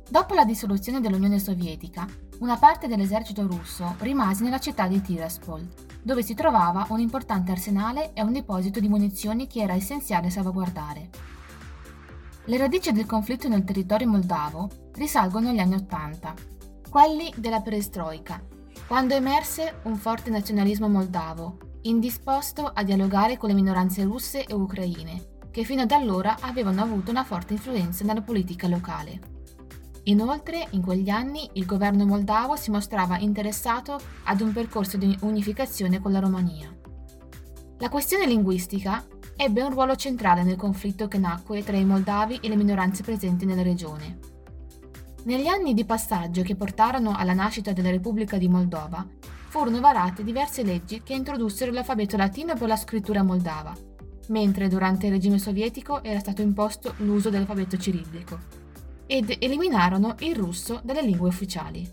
Dopo 0.09 0.33
la 0.33 0.43
dissoluzione 0.43 0.99
dell'Unione 0.99 1.39
Sovietica, 1.39 2.05
una 2.39 2.57
parte 2.57 2.87
dell'esercito 2.87 3.45
russo 3.45 3.95
rimase 3.99 4.43
nella 4.43 4.59
città 4.59 4.87
di 4.87 5.01
Tiraspol, 5.01 5.67
dove 6.01 6.23
si 6.23 6.33
trovava 6.33 6.85
un 6.89 6.99
importante 6.99 7.51
arsenale 7.51 8.13
e 8.13 8.21
un 8.21 8.31
deposito 8.31 8.79
di 8.79 8.87
munizioni 8.87 9.47
che 9.47 9.61
era 9.61 9.73
essenziale 9.73 10.29
salvaguardare. 10.29 11.09
Le 12.45 12.57
radici 12.57 12.91
del 12.91 13.05
conflitto 13.05 13.49
nel 13.49 13.65
territorio 13.65 14.07
moldavo 14.07 14.69
risalgono 14.93 15.49
agli 15.49 15.59
anni 15.59 15.75
Ottanta, 15.75 16.33
quelli 16.89 17.31
della 17.35 17.61
perestroica, 17.61 18.41
quando 18.87 19.13
emerse 19.13 19.81
un 19.83 19.97
forte 19.97 20.29
nazionalismo 20.29 20.87
moldavo, 20.87 21.57
indisposto 21.81 22.71
a 22.73 22.83
dialogare 22.83 23.37
con 23.37 23.49
le 23.49 23.55
minoranze 23.55 24.03
russe 24.03 24.45
e 24.45 24.53
ucraine, 24.53 25.37
che 25.51 25.63
fino 25.63 25.81
ad 25.81 25.91
allora 25.91 26.37
avevano 26.39 26.81
avuto 26.81 27.11
una 27.11 27.23
forte 27.23 27.53
influenza 27.53 28.05
nella 28.05 28.21
politica 28.21 28.67
locale. 28.67 29.38
Inoltre, 30.03 30.67
in 30.71 30.81
quegli 30.81 31.09
anni, 31.09 31.49
il 31.53 31.65
governo 31.65 32.05
moldavo 32.05 32.55
si 32.55 32.71
mostrava 32.71 33.17
interessato 33.17 33.99
ad 34.23 34.41
un 34.41 34.53
percorso 34.53 34.97
di 34.97 35.17
unificazione 35.21 35.99
con 35.99 36.11
la 36.11 36.19
Romania. 36.19 36.73
La 37.79 37.89
questione 37.89 38.25
linguistica 38.25 39.05
ebbe 39.35 39.61
un 39.61 39.71
ruolo 39.71 39.95
centrale 39.95 40.43
nel 40.43 40.57
conflitto 40.57 41.07
che 41.07 41.17
nacque 41.17 41.63
tra 41.63 41.77
i 41.77 41.85
moldavi 41.85 42.39
e 42.41 42.49
le 42.49 42.55
minoranze 42.55 43.03
presenti 43.03 43.45
nella 43.45 43.61
regione. 43.61 44.19
Negli 45.23 45.47
anni 45.47 45.73
di 45.73 45.85
passaggio 45.85 46.41
che 46.41 46.55
portarono 46.55 47.13
alla 47.15 47.33
nascita 47.33 47.71
della 47.71 47.89
Repubblica 47.89 48.37
di 48.37 48.49
Moldova, 48.49 49.05
furono 49.49 49.79
varate 49.79 50.23
diverse 50.23 50.63
leggi 50.63 51.01
che 51.03 51.13
introdussero 51.13 51.71
l'alfabeto 51.71 52.17
latino 52.17 52.53
per 52.53 52.67
la 52.67 52.75
scrittura 52.75 53.23
moldava, 53.23 53.75
mentre 54.27 54.67
durante 54.67 55.07
il 55.07 55.13
regime 55.13 55.39
sovietico 55.39 56.03
era 56.03 56.19
stato 56.19 56.41
imposto 56.41 56.93
l'uso 56.97 57.29
dell'alfabeto 57.29 57.77
cirillico, 57.77 58.39
ed 59.11 59.37
eliminarono 59.39 60.13
il 60.19 60.35
russo 60.35 60.81
dalle 60.83 61.01
lingue 61.01 61.29
ufficiali. 61.29 61.91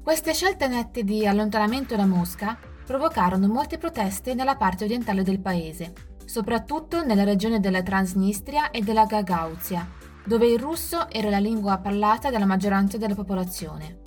Queste 0.00 0.32
scelte 0.32 0.68
nette 0.68 1.02
di 1.02 1.26
allontanamento 1.26 1.96
da 1.96 2.06
Mosca 2.06 2.56
provocarono 2.86 3.48
molte 3.48 3.78
proteste 3.78 4.34
nella 4.34 4.54
parte 4.54 4.84
orientale 4.84 5.24
del 5.24 5.40
paese, 5.40 5.92
soprattutto 6.24 7.04
nella 7.04 7.24
regione 7.24 7.58
della 7.58 7.82
Transnistria 7.82 8.70
e 8.70 8.80
della 8.80 9.06
Gagauzia, 9.06 9.88
dove 10.24 10.46
il 10.46 10.60
russo 10.60 11.10
era 11.10 11.30
la 11.30 11.38
lingua 11.40 11.78
parlata 11.78 12.30
dalla 12.30 12.46
maggioranza 12.46 12.96
della 12.96 13.16
popolazione. 13.16 13.98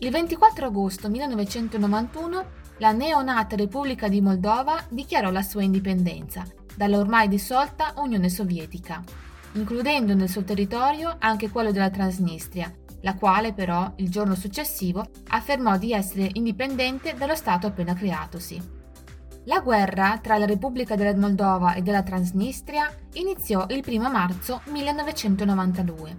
Il 0.00 0.10
24 0.10 0.66
agosto 0.66 1.08
1991 1.08 2.44
la 2.78 2.92
neonata 2.92 3.56
Repubblica 3.56 4.06
di 4.08 4.20
Moldova 4.20 4.84
dichiarò 4.90 5.30
la 5.30 5.42
sua 5.42 5.62
indipendenza 5.62 6.44
dalla 6.76 6.98
ormai 6.98 7.28
dissolta 7.28 7.94
Unione 7.96 8.28
Sovietica, 8.28 9.02
includendo 9.54 10.14
nel 10.14 10.28
suo 10.28 10.44
territorio 10.44 11.16
anche 11.18 11.50
quello 11.50 11.72
della 11.72 11.90
Transnistria, 11.90 12.72
la 13.00 13.14
quale 13.14 13.52
però 13.52 13.92
il 13.96 14.10
giorno 14.10 14.34
successivo 14.34 15.06
affermò 15.28 15.76
di 15.76 15.92
essere 15.92 16.30
indipendente 16.32 17.14
dallo 17.14 17.34
Stato 17.34 17.66
appena 17.66 17.94
creatosi. 17.94 18.82
La 19.44 19.60
guerra 19.60 20.18
tra 20.22 20.38
la 20.38 20.46
Repubblica 20.46 20.96
della 20.96 21.14
Moldova 21.14 21.74
e 21.74 21.82
della 21.82 22.02
Transnistria 22.02 22.90
iniziò 23.14 23.66
il 23.68 23.84
1 23.86 24.10
marzo 24.10 24.62
1992. 24.64 26.16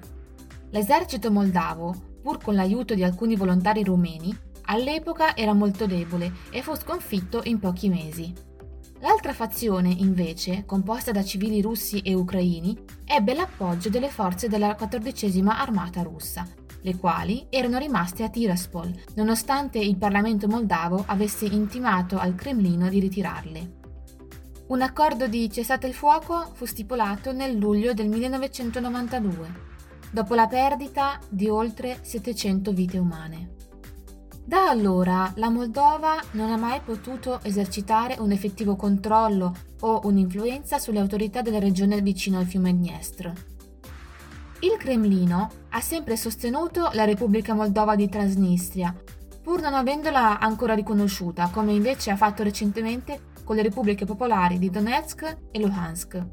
L'esercito 0.70 1.32
moldavo, 1.32 2.20
pur 2.22 2.40
con 2.42 2.54
l'aiuto 2.54 2.94
di 2.94 3.04
alcuni 3.04 3.36
volontari 3.36 3.84
rumeni, 3.84 4.36
all'epoca 4.66 5.36
era 5.36 5.54
molto 5.54 5.88
debole 5.88 6.32
e 6.52 6.62
fu 6.62 6.76
sconfitto 6.76 7.42
in 7.46 7.60
pochi 7.60 7.90
mesi. 7.90 8.45
L'altra 9.06 9.34
fazione, 9.34 9.90
invece, 10.00 10.66
composta 10.66 11.12
da 11.12 11.24
civili 11.24 11.62
russi 11.62 12.00
e 12.00 12.16
ucraini, 12.16 12.76
ebbe 13.06 13.36
l'appoggio 13.36 13.88
delle 13.88 14.10
forze 14.10 14.48
della 14.48 14.74
14 14.74 15.44
armata 15.46 16.02
russa, 16.02 16.48
le 16.82 16.98
quali 16.98 17.46
erano 17.52 17.78
rimaste 17.78 18.24
a 18.24 18.30
Tiraspol, 18.30 18.92
nonostante 19.14 19.78
il 19.78 19.98
Parlamento 19.98 20.48
moldavo 20.48 21.04
avesse 21.06 21.46
intimato 21.46 22.18
al 22.18 22.34
Cremlino 22.34 22.90
di 22.90 23.00
ritirarle. 23.00 23.74
Un 24.70 24.82
accordo 24.82 25.28
di 25.28 25.52
cessate 25.52 25.86
il 25.86 25.94
fuoco 25.94 26.50
fu 26.56 26.66
stipulato 26.66 27.32
nel 27.32 27.56
luglio 27.56 27.94
del 27.94 28.08
1992, 28.08 29.54
dopo 30.10 30.34
la 30.34 30.48
perdita 30.48 31.20
di 31.30 31.48
oltre 31.48 32.00
700 32.02 32.72
vite 32.72 32.98
umane. 32.98 33.55
Da 34.48 34.70
allora 34.70 35.32
la 35.38 35.50
Moldova 35.50 36.22
non 36.34 36.52
ha 36.52 36.56
mai 36.56 36.80
potuto 36.82 37.40
esercitare 37.42 38.18
un 38.20 38.32
effettivo 38.32 38.76
controllo 38.76 39.52
o 39.80 40.02
un'influenza 40.04 40.78
sulle 40.78 41.00
autorità 41.00 41.42
della 41.42 41.58
regione 41.58 42.00
vicino 42.00 42.38
al 42.38 42.46
fiume 42.46 42.72
Dniestr. 42.72 43.34
Il 44.60 44.78
Cremlino 44.78 45.50
ha 45.70 45.82
sempre 45.82 46.16
sostenuto 46.16 46.92
la 46.94 47.06
Repubblica 47.06 47.56
Moldova 47.56 47.96
di 47.96 48.08
Transnistria, 48.08 48.96
pur 49.42 49.62
non 49.62 49.74
avendola 49.74 50.40
ancora 50.40 50.76
riconosciuta, 50.76 51.50
come 51.52 51.74
invece 51.74 52.12
ha 52.12 52.16
fatto 52.16 52.44
recentemente 52.44 53.32
con 53.44 53.56
le 53.56 53.64
repubbliche 53.64 54.06
popolari 54.06 54.60
di 54.60 54.70
Donetsk 54.70 55.38
e 55.50 55.60
Luhansk. 55.60 56.24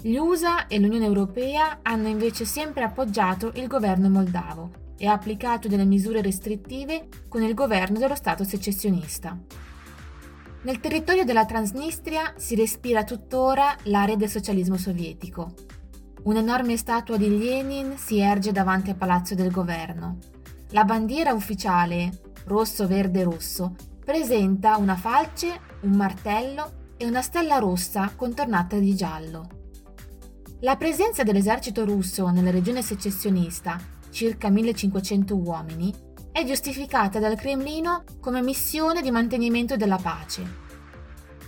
Gli 0.00 0.14
USA 0.14 0.68
e 0.68 0.78
l'Unione 0.78 1.06
Europea 1.06 1.80
hanno 1.82 2.06
invece 2.06 2.44
sempre 2.44 2.84
appoggiato 2.84 3.50
il 3.56 3.66
governo 3.66 4.08
moldavo 4.08 4.84
e 4.96 5.06
applicato 5.06 5.68
delle 5.68 5.84
misure 5.84 6.22
restrittive 6.22 7.08
con 7.28 7.42
il 7.42 7.54
governo 7.54 7.98
dello 7.98 8.14
Stato 8.14 8.44
secessionista. 8.44 9.38
Nel 10.62 10.80
territorio 10.80 11.24
della 11.24 11.44
Transnistria 11.46 12.34
si 12.36 12.56
respira 12.56 13.04
tuttora 13.04 13.76
l'aria 13.84 14.16
del 14.16 14.28
socialismo 14.28 14.76
sovietico. 14.76 15.52
Un'enorme 16.24 16.76
statua 16.76 17.16
di 17.16 17.38
Lenin 17.38 17.96
si 17.96 18.18
erge 18.18 18.50
davanti 18.50 18.90
al 18.90 18.96
palazzo 18.96 19.36
del 19.36 19.52
governo. 19.52 20.18
La 20.70 20.84
bandiera 20.84 21.32
ufficiale, 21.32 22.32
rosso, 22.46 22.88
verde, 22.88 23.22
rosso, 23.22 23.76
presenta 24.04 24.76
una 24.76 24.96
falce, 24.96 25.60
un 25.82 25.92
martello 25.92 26.94
e 26.96 27.06
una 27.06 27.22
stella 27.22 27.58
rossa 27.58 28.10
contornata 28.16 28.76
di 28.76 28.96
giallo. 28.96 29.48
La 30.60 30.76
presenza 30.76 31.22
dell'esercito 31.22 31.84
russo 31.84 32.28
nella 32.30 32.50
regione 32.50 32.82
secessionista, 32.82 33.78
circa 34.16 34.48
1500 34.48 35.36
uomini, 35.36 35.94
è 36.32 36.42
giustificata 36.42 37.18
dal 37.18 37.36
Cremlino 37.36 38.04
come 38.18 38.40
missione 38.40 39.02
di 39.02 39.10
mantenimento 39.10 39.76
della 39.76 39.98
pace. 39.98 40.42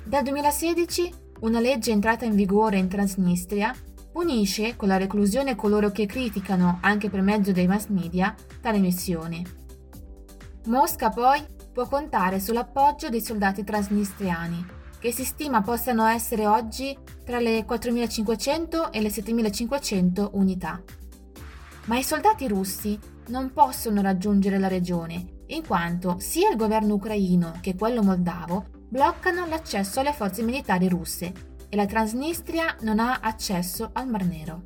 Dal 0.04 0.22
2016 0.22 1.14
una 1.40 1.60
legge 1.60 1.92
entrata 1.92 2.26
in 2.26 2.34
vigore 2.34 2.76
in 2.76 2.88
Transnistria 2.88 3.74
punisce 4.12 4.76
con 4.76 4.88
la 4.88 4.98
reclusione 4.98 5.56
coloro 5.56 5.90
che 5.90 6.04
criticano, 6.04 6.78
anche 6.82 7.08
per 7.08 7.22
mezzo 7.22 7.52
dei 7.52 7.66
mass 7.66 7.86
media, 7.86 8.34
tale 8.60 8.80
missione. 8.80 9.42
Mosca 10.66 11.08
poi 11.08 11.42
può 11.72 11.88
contare 11.88 12.38
sull'appoggio 12.38 13.08
dei 13.08 13.22
soldati 13.22 13.64
transnistriani, 13.64 14.66
che 14.98 15.10
si 15.10 15.24
stima 15.24 15.62
possano 15.62 16.04
essere 16.04 16.46
oggi 16.46 16.94
tra 17.24 17.38
le 17.38 17.64
4.500 17.64 18.90
e 18.90 19.00
le 19.00 19.08
7.500 19.08 20.28
unità. 20.32 20.82
Ma 21.88 21.96
i 21.96 22.02
soldati 22.02 22.46
russi 22.46 22.98
non 23.28 23.52
possono 23.54 24.02
raggiungere 24.02 24.58
la 24.58 24.68
regione, 24.68 25.44
in 25.46 25.66
quanto 25.66 26.16
sia 26.18 26.50
il 26.50 26.56
governo 26.56 26.94
ucraino 26.94 27.58
che 27.62 27.74
quello 27.74 28.02
moldavo 28.02 28.66
bloccano 28.90 29.46
l'accesso 29.46 30.00
alle 30.00 30.12
forze 30.12 30.42
militari 30.42 30.86
russe 30.86 31.32
e 31.66 31.76
la 31.76 31.86
Transnistria 31.86 32.76
non 32.82 32.98
ha 32.98 33.20
accesso 33.22 33.88
al 33.94 34.06
Mar 34.06 34.26
Nero. 34.26 34.64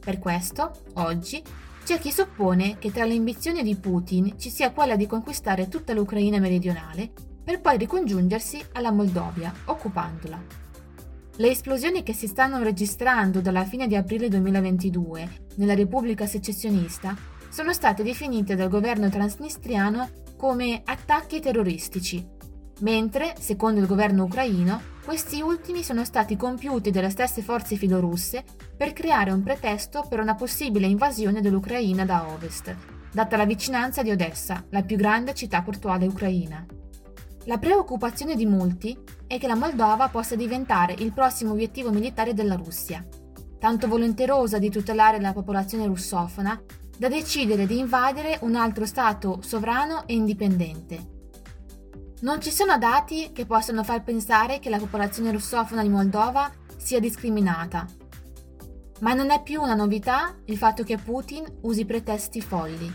Per 0.00 0.18
questo, 0.18 0.72
oggi, 0.94 1.40
c'è 1.84 2.00
chi 2.00 2.10
suppone 2.10 2.76
che 2.78 2.90
tra 2.90 3.04
le 3.04 3.14
ambizioni 3.14 3.62
di 3.62 3.76
Putin 3.76 4.36
ci 4.36 4.50
sia 4.50 4.72
quella 4.72 4.96
di 4.96 5.06
conquistare 5.06 5.68
tutta 5.68 5.92
l'Ucraina 5.92 6.40
meridionale 6.40 7.12
per 7.44 7.60
poi 7.60 7.78
ricongiungersi 7.78 8.60
alla 8.72 8.90
Moldovia, 8.90 9.52
occupandola. 9.66 10.63
Le 11.36 11.50
esplosioni 11.50 12.04
che 12.04 12.12
si 12.12 12.28
stanno 12.28 12.62
registrando 12.62 13.40
dalla 13.40 13.64
fine 13.64 13.88
di 13.88 13.96
aprile 13.96 14.28
2022 14.28 15.28
nella 15.56 15.74
Repubblica 15.74 16.26
secessionista 16.26 17.16
sono 17.48 17.72
state 17.72 18.04
definite 18.04 18.54
dal 18.54 18.68
governo 18.68 19.10
transnistriano 19.10 20.08
come 20.36 20.82
attacchi 20.84 21.40
terroristici, 21.40 22.24
mentre, 22.80 23.34
secondo 23.40 23.80
il 23.80 23.86
governo 23.86 24.24
ucraino, 24.24 24.80
questi 25.04 25.40
ultimi 25.40 25.82
sono 25.82 26.04
stati 26.04 26.36
compiuti 26.36 26.92
dalle 26.92 27.10
stesse 27.10 27.42
forze 27.42 27.74
filorusse 27.74 28.44
per 28.76 28.92
creare 28.92 29.32
un 29.32 29.42
pretesto 29.42 30.06
per 30.08 30.20
una 30.20 30.36
possibile 30.36 30.86
invasione 30.86 31.40
dell'Ucraina 31.40 32.04
da 32.04 32.28
ovest, 32.28 32.72
data 33.12 33.36
la 33.36 33.44
vicinanza 33.44 34.04
di 34.04 34.12
Odessa, 34.12 34.64
la 34.70 34.82
più 34.82 34.96
grande 34.96 35.34
città 35.34 35.62
portuale 35.62 36.06
ucraina. 36.06 36.64
La 37.46 37.58
preoccupazione 37.58 38.36
di 38.36 38.46
molti 38.46 38.98
è 39.26 39.38
che 39.38 39.46
la 39.46 39.54
Moldova 39.54 40.08
possa 40.08 40.34
diventare 40.34 40.94
il 40.94 41.12
prossimo 41.12 41.52
obiettivo 41.52 41.90
militare 41.90 42.32
della 42.32 42.54
Russia, 42.54 43.06
tanto 43.58 43.86
volenterosa 43.86 44.58
di 44.58 44.70
tutelare 44.70 45.20
la 45.20 45.34
popolazione 45.34 45.84
russofona 45.84 46.58
da 46.96 47.08
decidere 47.08 47.66
di 47.66 47.78
invadere 47.78 48.38
un 48.42 48.54
altro 48.54 48.86
Stato 48.86 49.42
sovrano 49.42 50.06
e 50.06 50.14
indipendente. 50.14 51.12
Non 52.20 52.40
ci 52.40 52.50
sono 52.50 52.78
dati 52.78 53.30
che 53.32 53.44
possano 53.44 53.84
far 53.84 54.02
pensare 54.02 54.58
che 54.58 54.70
la 54.70 54.78
popolazione 54.78 55.30
russofona 55.30 55.82
di 55.82 55.90
Moldova 55.90 56.50
sia 56.78 56.98
discriminata. 56.98 57.86
Ma 59.00 59.12
non 59.12 59.30
è 59.30 59.42
più 59.42 59.60
una 59.60 59.74
novità 59.74 60.34
il 60.46 60.56
fatto 60.56 60.82
che 60.82 60.96
Putin 60.96 61.44
usi 61.60 61.84
pretesti 61.84 62.40
folli. 62.40 62.90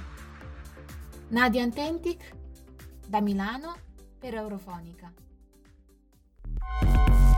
Nadia 1.27 1.61
Antentic, 1.61 2.31
da 3.05 3.21
Milano, 3.21 3.75
per 4.19 4.35
Eurofonica. 4.35 5.13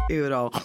Eurofonica. 0.07 0.59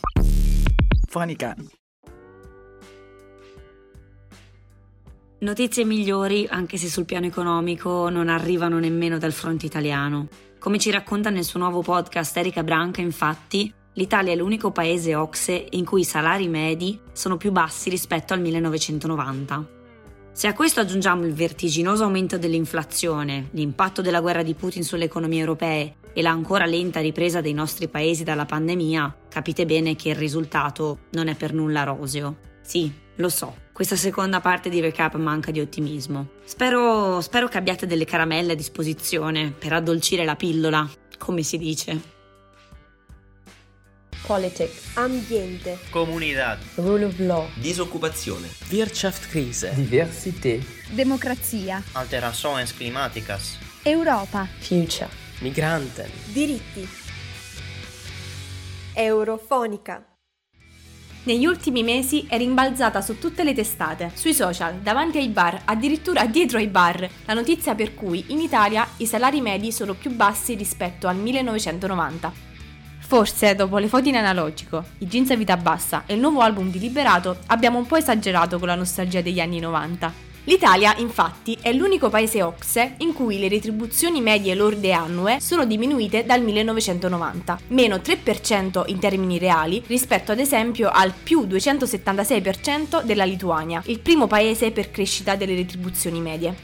Notizie 5.41 5.85
migliori, 5.85 6.47
anche 6.49 6.79
se 6.79 6.89
sul 6.89 7.05
piano 7.05 7.27
economico 7.27 8.09
non 8.09 8.31
arrivano 8.31 8.79
nemmeno 8.79 9.19
dal 9.19 9.33
fronte 9.33 9.67
italiano. 9.67 10.29
Come 10.59 10.79
ci 10.79 10.91
racconta 10.91 11.29
nel 11.29 11.45
suo 11.45 11.61
nuovo 11.61 11.83
podcast 11.83 12.35
Erika 12.39 12.65
Branca, 12.65 13.03
infatti, 13.03 13.71
l'Italia 13.93 14.33
è 14.33 14.37
l'unico 14.37 14.71
paese 14.71 15.15
OXE 15.15 15.67
in 15.73 15.85
cui 15.85 16.01
i 16.01 16.05
salari 16.05 16.49
medi 16.49 16.99
sono 17.13 17.37
più 17.37 17.53
bassi 17.53 17.91
rispetto 17.91 18.33
al 18.33 18.41
1990. 18.41 19.69
Se 20.33 20.47
a 20.47 20.55
questo 20.55 20.81
aggiungiamo 20.81 21.27
il 21.27 21.35
vertiginoso 21.35 22.05
aumento 22.05 22.39
dell'inflazione, 22.39 23.49
l'impatto 23.51 24.01
della 24.01 24.23
guerra 24.23 24.43
di 24.43 24.55
Putin 24.55 24.83
sulle 24.83 25.05
economie 25.05 25.41
europee 25.41 25.97
e 26.17 26.23
la 26.23 26.31
ancora 26.31 26.65
lenta 26.65 27.01
ripresa 27.01 27.43
dei 27.43 27.53
nostri 27.53 27.89
paesi 27.89 28.25
dalla 28.25 28.47
pandemia, 28.47 29.25
capite 29.29 29.67
bene 29.67 29.97
che 29.97 30.09
il 30.09 30.15
risultato 30.15 31.01
non 31.11 31.29
è 31.29 31.35
per 31.35 31.53
nulla 31.53 31.83
roseo. 31.83 32.39
Sì, 32.63 32.91
lo 33.17 33.29
so, 33.29 33.55
questa 33.71 33.97
seconda 33.97 34.41
parte 34.41 34.71
di 34.71 34.81
recap 34.81 35.17
manca 35.17 35.51
di 35.51 35.61
ottimismo. 35.61 36.29
Spero, 36.45 37.21
spero 37.21 37.49
che 37.49 37.59
abbiate 37.59 37.87
delle 37.87 38.07
caramelle 38.07 38.53
a 38.53 38.57
disposizione 38.57 39.51
per 39.51 39.75
addolcire 39.75 40.25
la 40.25 40.37
pillola, 40.37 40.89
come 41.19 41.43
si 41.43 41.59
dice. 41.59 42.01
Politics, 44.27 44.97
ambiente, 44.97 45.79
Comunità, 45.91 46.59
Rule 46.77 47.05
of 47.05 47.19
law. 47.19 47.47
disoccupazione, 47.57 48.49
Wirtschaftskrise. 48.71 49.73
Diversità. 49.75 50.65
Democrazia. 50.95 51.83
alterações 51.93 52.73
climáticas, 52.73 53.59
Europa. 53.85 54.49
Future. 54.61 55.25
Migranten. 55.41 56.11
diritti. 56.33 56.89
Eurofonica. 58.95 60.03
Negli 61.25 61.45
ultimi 61.45 61.83
mesi 61.83 62.25
è 62.27 62.39
rimbalzata 62.39 63.03
su 63.03 63.19
tutte 63.19 63.45
le 63.45 63.53
testate, 63.53 64.13
sui 64.15 64.33
social, 64.33 64.77
davanti 64.77 65.19
ai 65.19 65.29
bar, 65.29 65.61
addirittura 65.67 66.25
dietro 66.25 66.57
ai 66.57 66.69
bar, 66.69 67.07
la 67.27 67.35
notizia 67.35 67.75
per 67.75 67.95
cui 67.95 68.25
in 68.29 68.41
Italia 68.41 68.89
i 68.97 69.07
salari 69.07 69.43
medi 69.43 69.73
sono 69.73 69.93
più 69.93 70.11
bassi 70.11 70.55
rispetto 70.55 71.07
al 71.07 71.17
1990. 71.17 72.33
Forse, 73.01 73.55
dopo 73.55 73.77
le 73.77 73.89
foto 73.89 74.09
in 74.09 74.17
analogico, 74.17 74.85
i 74.99 75.07
jeans 75.07 75.31
a 75.33 75.37
vita 75.37 75.59
bassa 75.59 76.05
e 76.07 76.15
il 76.15 76.21
nuovo 76.21 76.41
album 76.41 76.71
di 76.71 76.79
Liberato, 76.79 77.41
abbiamo 77.49 77.77
un 77.77 77.87
po' 77.87 77.97
esagerato 77.97 78.59
con 78.59 78.69
la 78.69 78.75
nostalgia 78.75 79.21
degli 79.21 79.41
anni 79.41 79.61
90. 79.61 80.26
L'Italia, 80.49 80.95
infatti, 80.99 81.59
è 81.61 81.73
l'unico 81.73 82.09
paese 82.09 82.41
OXE 82.41 82.95
in 82.99 83.13
cui 83.13 83.41
le 83.41 83.49
retribuzioni 83.49 84.21
medie 84.21 84.55
lorde 84.55 84.93
annue 84.93 85.41
sono 85.41 85.65
diminuite 85.65 86.25
dal 86.25 86.41
1990, 86.41 87.59
meno 87.69 87.97
3% 87.97 88.85
in 88.87 89.01
termini 89.01 89.39
reali 89.39 89.83
rispetto 89.89 90.31
ad 90.31 90.39
esempio 90.39 90.89
al 90.89 91.13
più 91.13 91.47
276% 91.49 93.03
della 93.03 93.25
Lituania, 93.25 93.83
il 93.87 93.99
primo 93.99 94.29
paese 94.29 94.71
per 94.71 94.93
crescita 94.93 95.35
delle 95.35 95.57
retribuzioni 95.57 96.21
medie. 96.21 96.55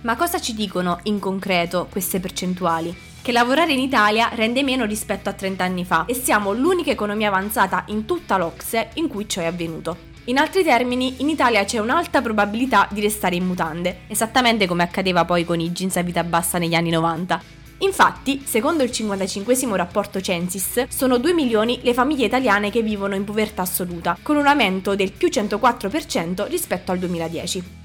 Ma 0.00 0.16
cosa 0.16 0.40
ci 0.40 0.54
dicono 0.54 1.00
in 1.02 1.18
concreto 1.18 1.86
queste 1.90 2.18
percentuali? 2.18 2.96
Che 3.20 3.32
lavorare 3.32 3.72
in 3.74 3.80
Italia 3.80 4.30
rende 4.32 4.62
meno 4.62 4.86
rispetto 4.86 5.28
a 5.28 5.34
30 5.34 5.62
anni 5.62 5.84
fa 5.84 6.06
e 6.06 6.14
siamo 6.14 6.54
l'unica 6.54 6.90
economia 6.90 7.28
avanzata 7.28 7.84
in 7.88 8.06
tutta 8.06 8.38
l'Ocse 8.38 8.88
in 8.94 9.08
cui 9.08 9.28
ciò 9.28 9.42
è 9.42 9.44
avvenuto. 9.44 10.08
In 10.24 10.36
altri 10.36 10.62
termini, 10.62 11.22
in 11.22 11.30
Italia 11.30 11.64
c'è 11.64 11.78
un'alta 11.78 12.20
probabilità 12.20 12.86
di 12.90 13.00
restare 13.00 13.36
in 13.36 13.46
mutande, 13.46 14.00
esattamente 14.06 14.66
come 14.66 14.82
accadeva 14.82 15.24
poi 15.24 15.44
con 15.44 15.60
i 15.60 15.72
jeans 15.72 15.96
a 15.96 16.02
vita 16.02 16.22
bassa 16.22 16.58
negli 16.58 16.74
anni 16.74 16.90
90. 16.90 17.42
Infatti, 17.78 18.42
secondo 18.44 18.82
il 18.82 18.92
55 18.92 19.78
rapporto 19.78 20.20
Censis, 20.20 20.88
sono 20.88 21.16
2 21.16 21.32
milioni 21.32 21.80
le 21.82 21.94
famiglie 21.94 22.26
italiane 22.26 22.70
che 22.70 22.82
vivono 22.82 23.14
in 23.14 23.24
povertà 23.24 23.62
assoluta, 23.62 24.18
con 24.22 24.36
un 24.36 24.46
aumento 24.46 24.94
del 24.94 25.12
più 25.12 25.28
104% 25.28 26.46
rispetto 26.48 26.92
al 26.92 26.98
2010. 26.98 27.78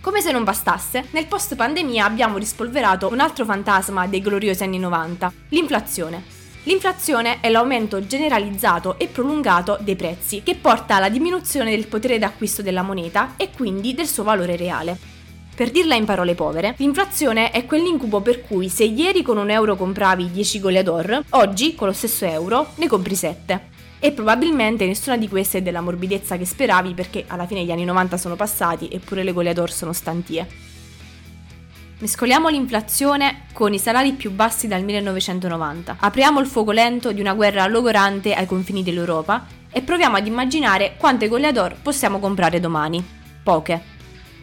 Come 0.00 0.22
se 0.22 0.32
non 0.32 0.44
bastasse, 0.44 1.04
nel 1.10 1.26
post 1.26 1.54
pandemia 1.54 2.06
abbiamo 2.06 2.38
rispolverato 2.38 3.10
un 3.12 3.20
altro 3.20 3.44
fantasma 3.44 4.06
dei 4.06 4.22
gloriosi 4.22 4.62
anni 4.62 4.78
90, 4.78 5.32
l'inflazione. 5.50 6.43
L'inflazione 6.66 7.40
è 7.40 7.50
l'aumento 7.50 8.06
generalizzato 8.06 8.98
e 8.98 9.06
prolungato 9.06 9.76
dei 9.82 9.96
prezzi, 9.96 10.42
che 10.42 10.54
porta 10.54 10.96
alla 10.96 11.10
diminuzione 11.10 11.70
del 11.70 11.86
potere 11.86 12.18
d'acquisto 12.18 12.62
della 12.62 12.80
moneta 12.80 13.34
e 13.36 13.50
quindi 13.54 13.92
del 13.92 14.06
suo 14.06 14.22
valore 14.22 14.56
reale. 14.56 14.96
Per 15.54 15.70
dirla 15.70 15.94
in 15.94 16.06
parole 16.06 16.34
povere, 16.34 16.74
l'inflazione 16.78 17.50
è 17.50 17.66
quell'incubo 17.66 18.22
per 18.22 18.46
cui 18.46 18.70
se 18.70 18.84
ieri 18.84 19.20
con 19.20 19.36
un 19.36 19.50
euro 19.50 19.76
compravi 19.76 20.30
10 20.30 20.60
goleador, 20.60 21.24
oggi 21.30 21.74
con 21.74 21.88
lo 21.88 21.92
stesso 21.92 22.24
euro 22.24 22.68
ne 22.76 22.88
compri 22.88 23.14
7. 23.14 23.72
E 23.98 24.12
probabilmente 24.12 24.86
nessuna 24.86 25.18
di 25.18 25.28
queste 25.28 25.58
è 25.58 25.62
della 25.62 25.82
morbidezza 25.82 26.38
che 26.38 26.46
speravi 26.46 26.94
perché 26.94 27.24
alla 27.26 27.46
fine 27.46 27.62
gli 27.64 27.72
anni 27.72 27.84
90 27.84 28.16
sono 28.16 28.36
passati 28.36 28.88
eppure 28.90 29.22
le 29.22 29.32
goleador 29.32 29.70
sono 29.70 29.92
stantie. 29.92 30.73
Mescoliamo 32.04 32.50
l'inflazione 32.50 33.46
con 33.54 33.72
i 33.72 33.78
salari 33.78 34.12
più 34.12 34.30
bassi 34.30 34.68
dal 34.68 34.82
1990. 34.84 35.96
Apriamo 36.00 36.38
il 36.38 36.46
fuoco 36.46 36.70
lento 36.70 37.12
di 37.12 37.20
una 37.22 37.32
guerra 37.32 37.66
logorante 37.66 38.34
ai 38.34 38.44
confini 38.44 38.82
dell'Europa 38.82 39.46
e 39.72 39.80
proviamo 39.80 40.16
ad 40.18 40.26
immaginare 40.26 40.96
quante 40.98 41.28
goleador 41.28 41.76
possiamo 41.80 42.18
comprare 42.18 42.60
domani. 42.60 43.02
Poche. 43.42 43.93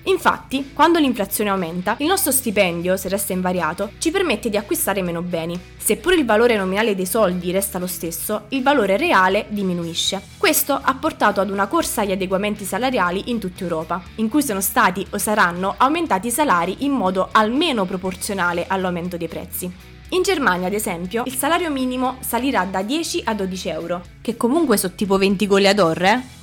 Infatti, 0.03 0.71
quando 0.73 0.97
l'inflazione 0.99 1.51
aumenta, 1.51 1.95
il 1.99 2.07
nostro 2.07 2.31
stipendio, 2.31 2.97
se 2.97 3.07
resta 3.07 3.33
invariato, 3.33 3.91
ci 3.99 4.09
permette 4.09 4.49
di 4.49 4.57
acquistare 4.57 5.01
meno 5.01 5.21
beni. 5.21 5.59
Seppur 5.77 6.13
il 6.13 6.25
valore 6.25 6.57
nominale 6.57 6.95
dei 6.95 7.05
soldi 7.05 7.51
resta 7.51 7.77
lo 7.77 7.87
stesso, 7.87 8.45
il 8.49 8.63
valore 8.63 8.97
reale 8.97 9.45
diminuisce. 9.49 10.21
Questo 10.37 10.79
ha 10.81 10.93
portato 10.95 11.39
ad 11.39 11.49
una 11.49 11.67
corsa 11.67 12.01
agli 12.01 12.11
adeguamenti 12.11 12.65
salariali 12.65 13.23
in 13.25 13.39
tutta 13.39 13.63
Europa, 13.63 14.01
in 14.15 14.27
cui 14.27 14.41
sono 14.41 14.61
stati 14.61 15.05
o 15.11 15.17
saranno 15.17 15.75
aumentati 15.77 16.27
i 16.27 16.31
salari 16.31 16.77
in 16.79 16.91
modo 16.91 17.29
almeno 17.31 17.85
proporzionale 17.85 18.65
all'aumento 18.67 19.17
dei 19.17 19.27
prezzi. 19.27 19.71
In 20.13 20.23
Germania, 20.23 20.67
ad 20.67 20.73
esempio, 20.73 21.23
il 21.25 21.35
salario 21.35 21.69
minimo 21.69 22.17
salirà 22.19 22.65
da 22.65 22.81
10 22.81 23.21
a 23.25 23.33
12 23.33 23.69
euro, 23.69 24.01
che 24.21 24.35
comunque 24.35 24.75
sono 24.75 24.93
tipo 24.93 25.17
20 25.17 25.47
goleador, 25.47 26.03
eh? 26.03 26.39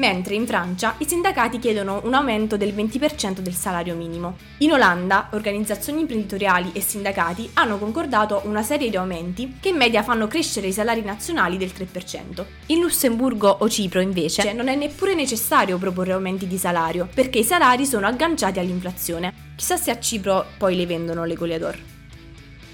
Mentre 0.00 0.34
in 0.34 0.46
Francia 0.46 0.94
i 0.98 1.06
sindacati 1.06 1.58
chiedono 1.58 2.00
un 2.04 2.14
aumento 2.14 2.56
del 2.56 2.72
20% 2.74 3.40
del 3.40 3.54
salario 3.54 3.94
minimo. 3.94 4.36
In 4.58 4.72
Olanda, 4.72 5.28
organizzazioni 5.32 6.00
imprenditoriali 6.00 6.70
e 6.72 6.80
sindacati 6.80 7.50
hanno 7.54 7.78
concordato 7.78 8.40
una 8.44 8.62
serie 8.62 8.88
di 8.88 8.96
aumenti 8.96 9.58
che 9.60 9.68
in 9.68 9.76
media 9.76 10.02
fanno 10.02 10.26
crescere 10.26 10.68
i 10.68 10.72
salari 10.72 11.02
nazionali 11.02 11.58
del 11.58 11.72
3%. 11.76 12.44
In 12.66 12.80
Lussemburgo 12.80 13.58
o 13.60 13.68
Cipro, 13.68 14.00
invece, 14.00 14.52
non 14.54 14.68
è 14.68 14.74
neppure 14.74 15.14
necessario 15.14 15.76
proporre 15.76 16.12
aumenti 16.12 16.46
di 16.46 16.56
salario, 16.56 17.06
perché 17.12 17.40
i 17.40 17.44
salari 17.44 17.84
sono 17.84 18.06
agganciati 18.06 18.58
all'inflazione. 18.58 19.52
Chissà 19.54 19.76
se 19.76 19.90
a 19.90 20.00
Cipro 20.00 20.46
poi 20.56 20.76
le 20.76 20.86
vendono 20.86 21.26
le 21.26 21.34
goleador. 21.34 21.99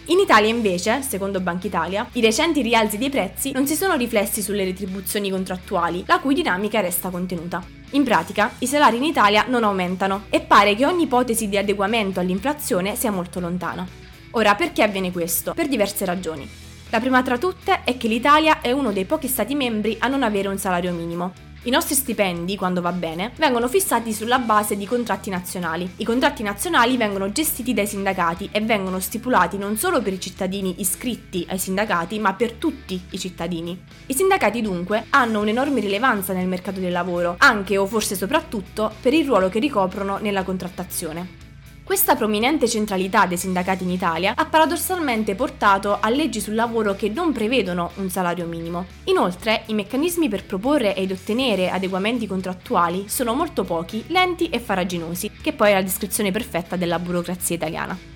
In 0.08 0.20
Italia 0.20 0.48
invece, 0.48 1.02
secondo 1.02 1.40
Banca 1.40 1.66
Italia, 1.66 2.06
i 2.12 2.20
recenti 2.20 2.62
rialzi 2.62 2.96
dei 2.96 3.10
prezzi 3.10 3.50
non 3.50 3.66
si 3.66 3.74
sono 3.74 3.96
riflessi 3.96 4.40
sulle 4.40 4.64
retribuzioni 4.64 5.30
contrattuali, 5.30 6.04
la 6.06 6.20
cui 6.20 6.32
dinamica 6.32 6.78
resta 6.78 7.10
contenuta. 7.10 7.60
In 7.90 8.04
pratica, 8.04 8.52
i 8.58 8.68
salari 8.68 8.98
in 8.98 9.02
Italia 9.02 9.46
non 9.48 9.64
aumentano 9.64 10.26
e 10.30 10.40
pare 10.42 10.76
che 10.76 10.86
ogni 10.86 11.04
ipotesi 11.04 11.48
di 11.48 11.56
adeguamento 11.56 12.20
all'inflazione 12.20 12.94
sia 12.94 13.10
molto 13.10 13.40
lontana. 13.40 13.84
Ora, 14.30 14.54
perché 14.54 14.84
avviene 14.84 15.10
questo? 15.10 15.54
Per 15.54 15.66
diverse 15.66 16.04
ragioni. 16.04 16.48
La 16.90 17.00
prima 17.00 17.20
tra 17.24 17.36
tutte 17.36 17.82
è 17.82 17.96
che 17.96 18.06
l'Italia 18.06 18.60
è 18.60 18.70
uno 18.70 18.92
dei 18.92 19.06
pochi 19.06 19.26
Stati 19.26 19.56
membri 19.56 19.96
a 19.98 20.06
non 20.06 20.22
avere 20.22 20.46
un 20.46 20.58
salario 20.58 20.92
minimo. 20.92 21.45
I 21.66 21.70
nostri 21.70 21.96
stipendi, 21.96 22.54
quando 22.54 22.80
va 22.80 22.92
bene, 22.92 23.32
vengono 23.38 23.66
fissati 23.66 24.12
sulla 24.12 24.38
base 24.38 24.76
di 24.76 24.86
contratti 24.86 25.30
nazionali. 25.30 25.94
I 25.96 26.04
contratti 26.04 26.44
nazionali 26.44 26.96
vengono 26.96 27.32
gestiti 27.32 27.74
dai 27.74 27.88
sindacati 27.88 28.48
e 28.52 28.60
vengono 28.60 29.00
stipulati 29.00 29.58
non 29.58 29.76
solo 29.76 30.00
per 30.00 30.12
i 30.12 30.20
cittadini 30.20 30.76
iscritti 30.78 31.44
ai 31.48 31.58
sindacati, 31.58 32.20
ma 32.20 32.34
per 32.34 32.52
tutti 32.52 33.02
i 33.10 33.18
cittadini. 33.18 33.82
I 34.06 34.14
sindacati 34.14 34.62
dunque 34.62 35.06
hanno 35.10 35.40
un'enorme 35.40 35.80
rilevanza 35.80 36.32
nel 36.32 36.46
mercato 36.46 36.78
del 36.78 36.92
lavoro, 36.92 37.34
anche 37.38 37.76
o 37.76 37.86
forse 37.86 38.14
soprattutto 38.14 38.92
per 39.02 39.12
il 39.12 39.26
ruolo 39.26 39.48
che 39.48 39.58
ricoprono 39.58 40.18
nella 40.18 40.44
contrattazione. 40.44 41.45
Questa 41.86 42.16
prominente 42.16 42.66
centralità 42.66 43.26
dei 43.26 43.36
sindacati 43.36 43.84
in 43.84 43.90
Italia 43.90 44.34
ha 44.34 44.44
paradossalmente 44.44 45.36
portato 45.36 45.98
a 46.00 46.08
leggi 46.08 46.40
sul 46.40 46.56
lavoro 46.56 46.96
che 46.96 47.08
non 47.08 47.32
prevedono 47.32 47.92
un 47.98 48.10
salario 48.10 48.44
minimo. 48.44 48.86
Inoltre, 49.04 49.62
i 49.66 49.72
meccanismi 49.72 50.28
per 50.28 50.44
proporre 50.46 50.96
ed 50.96 51.12
ottenere 51.12 51.70
adeguamenti 51.70 52.26
contrattuali 52.26 53.08
sono 53.08 53.34
molto 53.34 53.62
pochi, 53.62 54.02
lenti 54.08 54.50
e 54.50 54.58
faraginosi, 54.58 55.30
che 55.40 55.52
poi 55.52 55.70
è 55.70 55.74
la 55.74 55.82
descrizione 55.82 56.32
perfetta 56.32 56.74
della 56.74 56.98
burocrazia 56.98 57.54
italiana. 57.54 58.15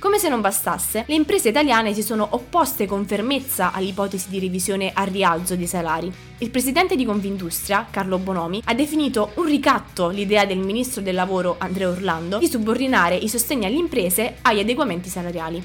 Come 0.00 0.18
se 0.18 0.28
non 0.28 0.40
bastasse, 0.40 1.02
le 1.08 1.14
imprese 1.16 1.48
italiane 1.48 1.92
si 1.92 2.04
sono 2.04 2.24
opposte 2.30 2.86
con 2.86 3.04
fermezza 3.04 3.72
all'ipotesi 3.72 4.28
di 4.28 4.38
revisione 4.38 4.92
al 4.94 5.08
rialzo 5.08 5.56
dei 5.56 5.66
salari. 5.66 6.12
Il 6.38 6.50
presidente 6.50 6.94
di 6.94 7.04
Confindustria, 7.04 7.88
Carlo 7.90 8.18
Bonomi, 8.18 8.62
ha 8.66 8.74
definito 8.74 9.32
un 9.34 9.46
ricatto 9.46 10.10
l'idea 10.10 10.44
del 10.46 10.58
ministro 10.58 11.02
del 11.02 11.16
lavoro 11.16 11.56
Andrea 11.58 11.88
Orlando 11.88 12.38
di 12.38 12.46
subordinare 12.46 13.16
i 13.16 13.28
sostegni 13.28 13.66
alle 13.66 13.74
imprese 13.74 14.36
agli 14.42 14.60
adeguamenti 14.60 15.08
salariali. 15.08 15.60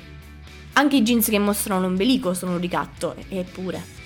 Anche 0.74 0.96
i 0.96 1.04
jeans 1.04 1.30
che 1.30 1.38
mostrano 1.38 1.82
l'ombelico 1.82 2.34
sono 2.34 2.54
un 2.54 2.60
ricatto, 2.60 3.14
eppure. 3.30 4.03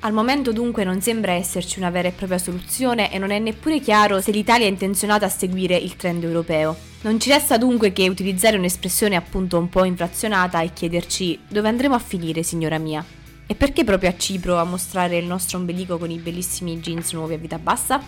Al 0.00 0.12
momento 0.12 0.52
dunque 0.52 0.84
non 0.84 1.00
sembra 1.00 1.32
esserci 1.32 1.80
una 1.80 1.90
vera 1.90 2.06
e 2.06 2.12
propria 2.12 2.38
soluzione 2.38 3.12
e 3.12 3.18
non 3.18 3.32
è 3.32 3.38
neppure 3.40 3.80
chiaro 3.80 4.20
se 4.20 4.30
l'Italia 4.30 4.66
è 4.66 4.68
intenzionata 4.68 5.26
a 5.26 5.30
seguire 5.30 5.76
il 5.76 5.96
trend 5.96 6.22
europeo. 6.22 6.76
Non 7.00 7.18
ci 7.18 7.30
resta 7.30 7.58
dunque 7.58 7.92
che 7.92 8.08
utilizzare 8.08 8.56
un'espressione 8.56 9.16
appunto 9.16 9.58
un 9.58 9.68
po' 9.68 9.82
inflazionata 9.82 10.60
e 10.60 10.72
chiederci 10.72 11.40
dove 11.48 11.68
andremo 11.68 11.96
a 11.96 11.98
finire, 11.98 12.44
signora 12.44 12.78
mia? 12.78 13.04
E 13.44 13.54
perché 13.56 13.82
proprio 13.82 14.10
a 14.10 14.16
Cipro 14.16 14.58
a 14.58 14.64
mostrare 14.64 15.18
il 15.18 15.26
nostro 15.26 15.58
ombelico 15.58 15.98
con 15.98 16.10
i 16.12 16.18
bellissimi 16.18 16.78
jeans 16.78 17.12
nuovi 17.12 17.34
a 17.34 17.38
vita 17.38 17.58
bassa? 17.58 18.00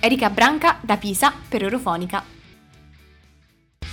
Erika 0.00 0.30
Branca 0.30 0.78
da 0.80 0.96
Pisa 0.96 1.30
per 1.46 1.62
Eurofonica. 1.62 2.35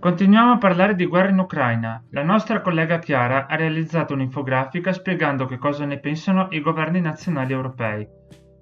Continuiamo 0.00 0.52
a 0.52 0.58
parlare 0.58 0.94
di 0.94 1.06
guerra 1.06 1.30
in 1.30 1.38
Ucraina. 1.38 2.04
La 2.10 2.22
nostra 2.22 2.60
collega 2.60 2.98
Chiara 2.98 3.46
ha 3.46 3.56
realizzato 3.56 4.12
un'infografica 4.12 4.92
spiegando 4.92 5.46
che 5.46 5.56
cosa 5.56 5.86
ne 5.86 5.98
pensano 5.98 6.48
i 6.50 6.60
governi 6.60 7.00
nazionali 7.00 7.52
europei. 7.52 8.06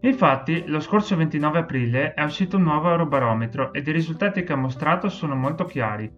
Infatti, 0.02 0.64
lo 0.66 0.80
scorso 0.80 1.16
29 1.16 1.58
aprile 1.58 2.14
è 2.14 2.22
uscito 2.22 2.56
un 2.56 2.62
nuovo 2.62 2.90
Eurobarometro 2.90 3.72
ed 3.72 3.86
i 3.86 3.92
risultati 3.92 4.44
che 4.44 4.52
ha 4.52 4.56
mostrato 4.56 5.08
sono 5.08 5.34
molto 5.34 5.64
chiari. 5.64 6.10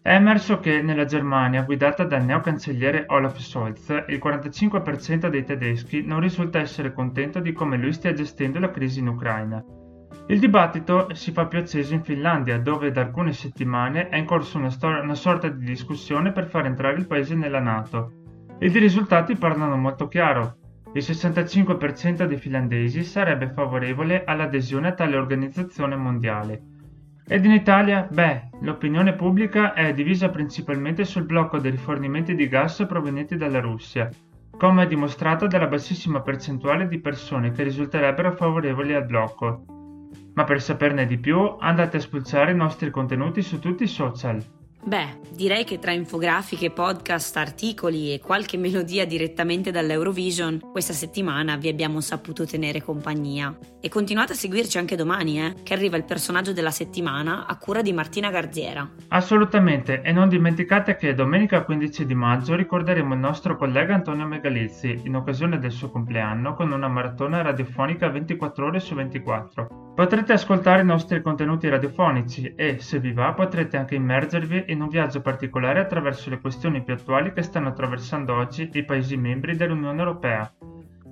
È 0.00 0.14
emerso 0.14 0.60
che 0.60 0.82
nella 0.82 1.04
Germania, 1.04 1.62
guidata 1.62 2.04
dal 2.04 2.24
neocancelliere 2.24 3.04
Olaf 3.08 3.38
Scholz, 3.38 3.88
il 4.08 4.20
45% 4.22 5.28
dei 5.28 5.44
tedeschi 5.44 6.04
non 6.04 6.20
risulta 6.20 6.58
essere 6.58 6.92
contento 6.92 7.40
di 7.40 7.52
come 7.52 7.76
lui 7.76 7.92
stia 7.92 8.12
gestendo 8.12 8.58
la 8.58 8.70
crisi 8.70 9.00
in 9.00 9.08
Ucraina. 9.08 9.64
Il 10.26 10.38
dibattito 10.38 11.14
si 11.14 11.32
fa 11.32 11.46
più 11.46 11.58
acceso 11.58 11.92
in 11.92 12.02
Finlandia, 12.02 12.58
dove 12.58 12.90
da 12.90 13.02
alcune 13.02 13.32
settimane 13.32 14.08
è 14.08 14.16
in 14.16 14.24
corso 14.24 14.56
una, 14.58 14.70
stor- 14.70 15.02
una 15.02 15.14
sorta 15.14 15.48
di 15.48 15.64
discussione 15.64 16.32
per 16.32 16.46
far 16.46 16.64
entrare 16.66 16.96
il 16.96 17.06
paese 17.06 17.34
nella 17.34 17.60
Nato. 17.60 18.12
Ed 18.58 18.74
i 18.74 18.78
risultati 18.78 19.36
parlano 19.36 19.76
molto 19.76 20.08
chiaro. 20.08 20.56
Il 20.94 21.02
65% 21.02 22.24
dei 22.24 22.38
finlandesi 22.38 23.02
sarebbe 23.02 23.50
favorevole 23.50 24.24
all'adesione 24.24 24.88
a 24.88 24.92
tale 24.92 25.16
organizzazione 25.16 25.96
mondiale. 25.96 26.62
Ed 27.26 27.44
in 27.44 27.52
Italia, 27.52 28.06
beh, 28.10 28.50
l'opinione 28.60 29.14
pubblica 29.14 29.72
è 29.72 29.92
divisa 29.92 30.28
principalmente 30.28 31.04
sul 31.04 31.24
blocco 31.24 31.58
dei 31.58 31.70
rifornimenti 31.70 32.34
di 32.34 32.48
gas 32.48 32.84
provenienti 32.86 33.36
dalla 33.36 33.60
Russia, 33.60 34.08
come 34.56 34.86
dimostrato 34.86 35.46
dalla 35.46 35.66
bassissima 35.66 36.20
percentuale 36.20 36.86
di 36.86 37.00
persone 37.00 37.50
che 37.50 37.62
risulterebbero 37.62 38.32
favorevoli 38.32 38.94
al 38.94 39.04
blocco. 39.04 39.73
Ma 40.34 40.44
per 40.44 40.60
saperne 40.60 41.06
di 41.06 41.18
più 41.18 41.56
andate 41.58 41.96
a 41.96 42.00
spulciare 42.00 42.52
i 42.52 42.56
nostri 42.56 42.90
contenuti 42.90 43.42
su 43.42 43.58
tutti 43.58 43.84
i 43.84 43.88
social. 43.88 44.42
Beh, 44.86 45.18
direi 45.34 45.64
che 45.64 45.78
tra 45.78 45.92
infografiche, 45.92 46.70
podcast, 46.70 47.34
articoli 47.38 48.12
e 48.12 48.20
qualche 48.20 48.58
melodia 48.58 49.06
direttamente 49.06 49.70
dall'Eurovision, 49.70 50.60
questa 50.72 50.92
settimana 50.92 51.56
vi 51.56 51.68
abbiamo 51.68 52.02
saputo 52.02 52.44
tenere 52.44 52.82
compagnia. 52.82 53.56
E 53.80 53.88
continuate 53.88 54.32
a 54.32 54.36
seguirci 54.36 54.76
anche 54.76 54.94
domani, 54.94 55.40
eh, 55.40 55.54
che 55.62 55.72
arriva 55.72 55.96
il 55.96 56.04
personaggio 56.04 56.52
della 56.52 56.70
settimana 56.70 57.46
a 57.46 57.56
cura 57.56 57.80
di 57.80 57.94
Martina 57.94 58.28
Garziera. 58.28 58.86
Assolutamente, 59.08 60.02
e 60.02 60.12
non 60.12 60.28
dimenticate 60.28 60.96
che 60.96 61.14
domenica 61.14 61.64
15 61.64 62.04
di 62.04 62.14
maggio 62.14 62.54
ricorderemo 62.54 63.14
il 63.14 63.20
nostro 63.20 63.56
collega 63.56 63.94
Antonio 63.94 64.26
Megalizzi 64.26 65.00
in 65.04 65.16
occasione 65.16 65.58
del 65.58 65.72
suo 65.72 65.90
compleanno 65.90 66.52
con 66.52 66.70
una 66.70 66.88
maratona 66.88 67.40
radiofonica 67.40 68.10
24 68.10 68.66
ore 68.66 68.80
su 68.80 68.94
24. 68.94 69.84
Potrete 69.94 70.32
ascoltare 70.32 70.82
i 70.82 70.84
nostri 70.84 71.22
contenuti 71.22 71.68
radiofonici 71.68 72.52
e, 72.56 72.78
se 72.80 72.98
vi 72.98 73.12
va, 73.12 73.32
potrete 73.32 73.76
anche 73.76 73.94
immergervi 73.94 74.64
in 74.74 74.82
un 74.82 74.88
viaggio 74.88 75.22
particolare 75.22 75.80
attraverso 75.80 76.28
le 76.28 76.40
questioni 76.40 76.82
più 76.82 76.94
attuali 76.94 77.32
che 77.32 77.42
stanno 77.42 77.68
attraversando 77.68 78.34
oggi 78.34 78.68
i 78.72 78.84
Paesi 78.84 79.16
membri 79.16 79.56
dell'Unione 79.56 79.98
Europea. 79.98 80.52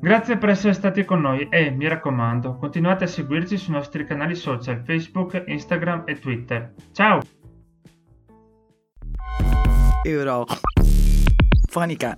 Grazie 0.00 0.36
per 0.36 0.50
essere 0.50 0.72
stati 0.72 1.04
con 1.04 1.20
noi 1.20 1.48
e, 1.48 1.70
mi 1.70 1.88
raccomando, 1.88 2.56
continuate 2.56 3.04
a 3.04 3.06
seguirci 3.06 3.56
sui 3.56 3.72
nostri 3.72 4.04
canali 4.04 4.34
social 4.34 4.82
Facebook, 4.84 5.44
Instagram 5.46 6.02
e 6.06 6.18
Twitter. 6.18 6.74
Ciao! 6.92 7.20
Eurofonica. 10.02 12.16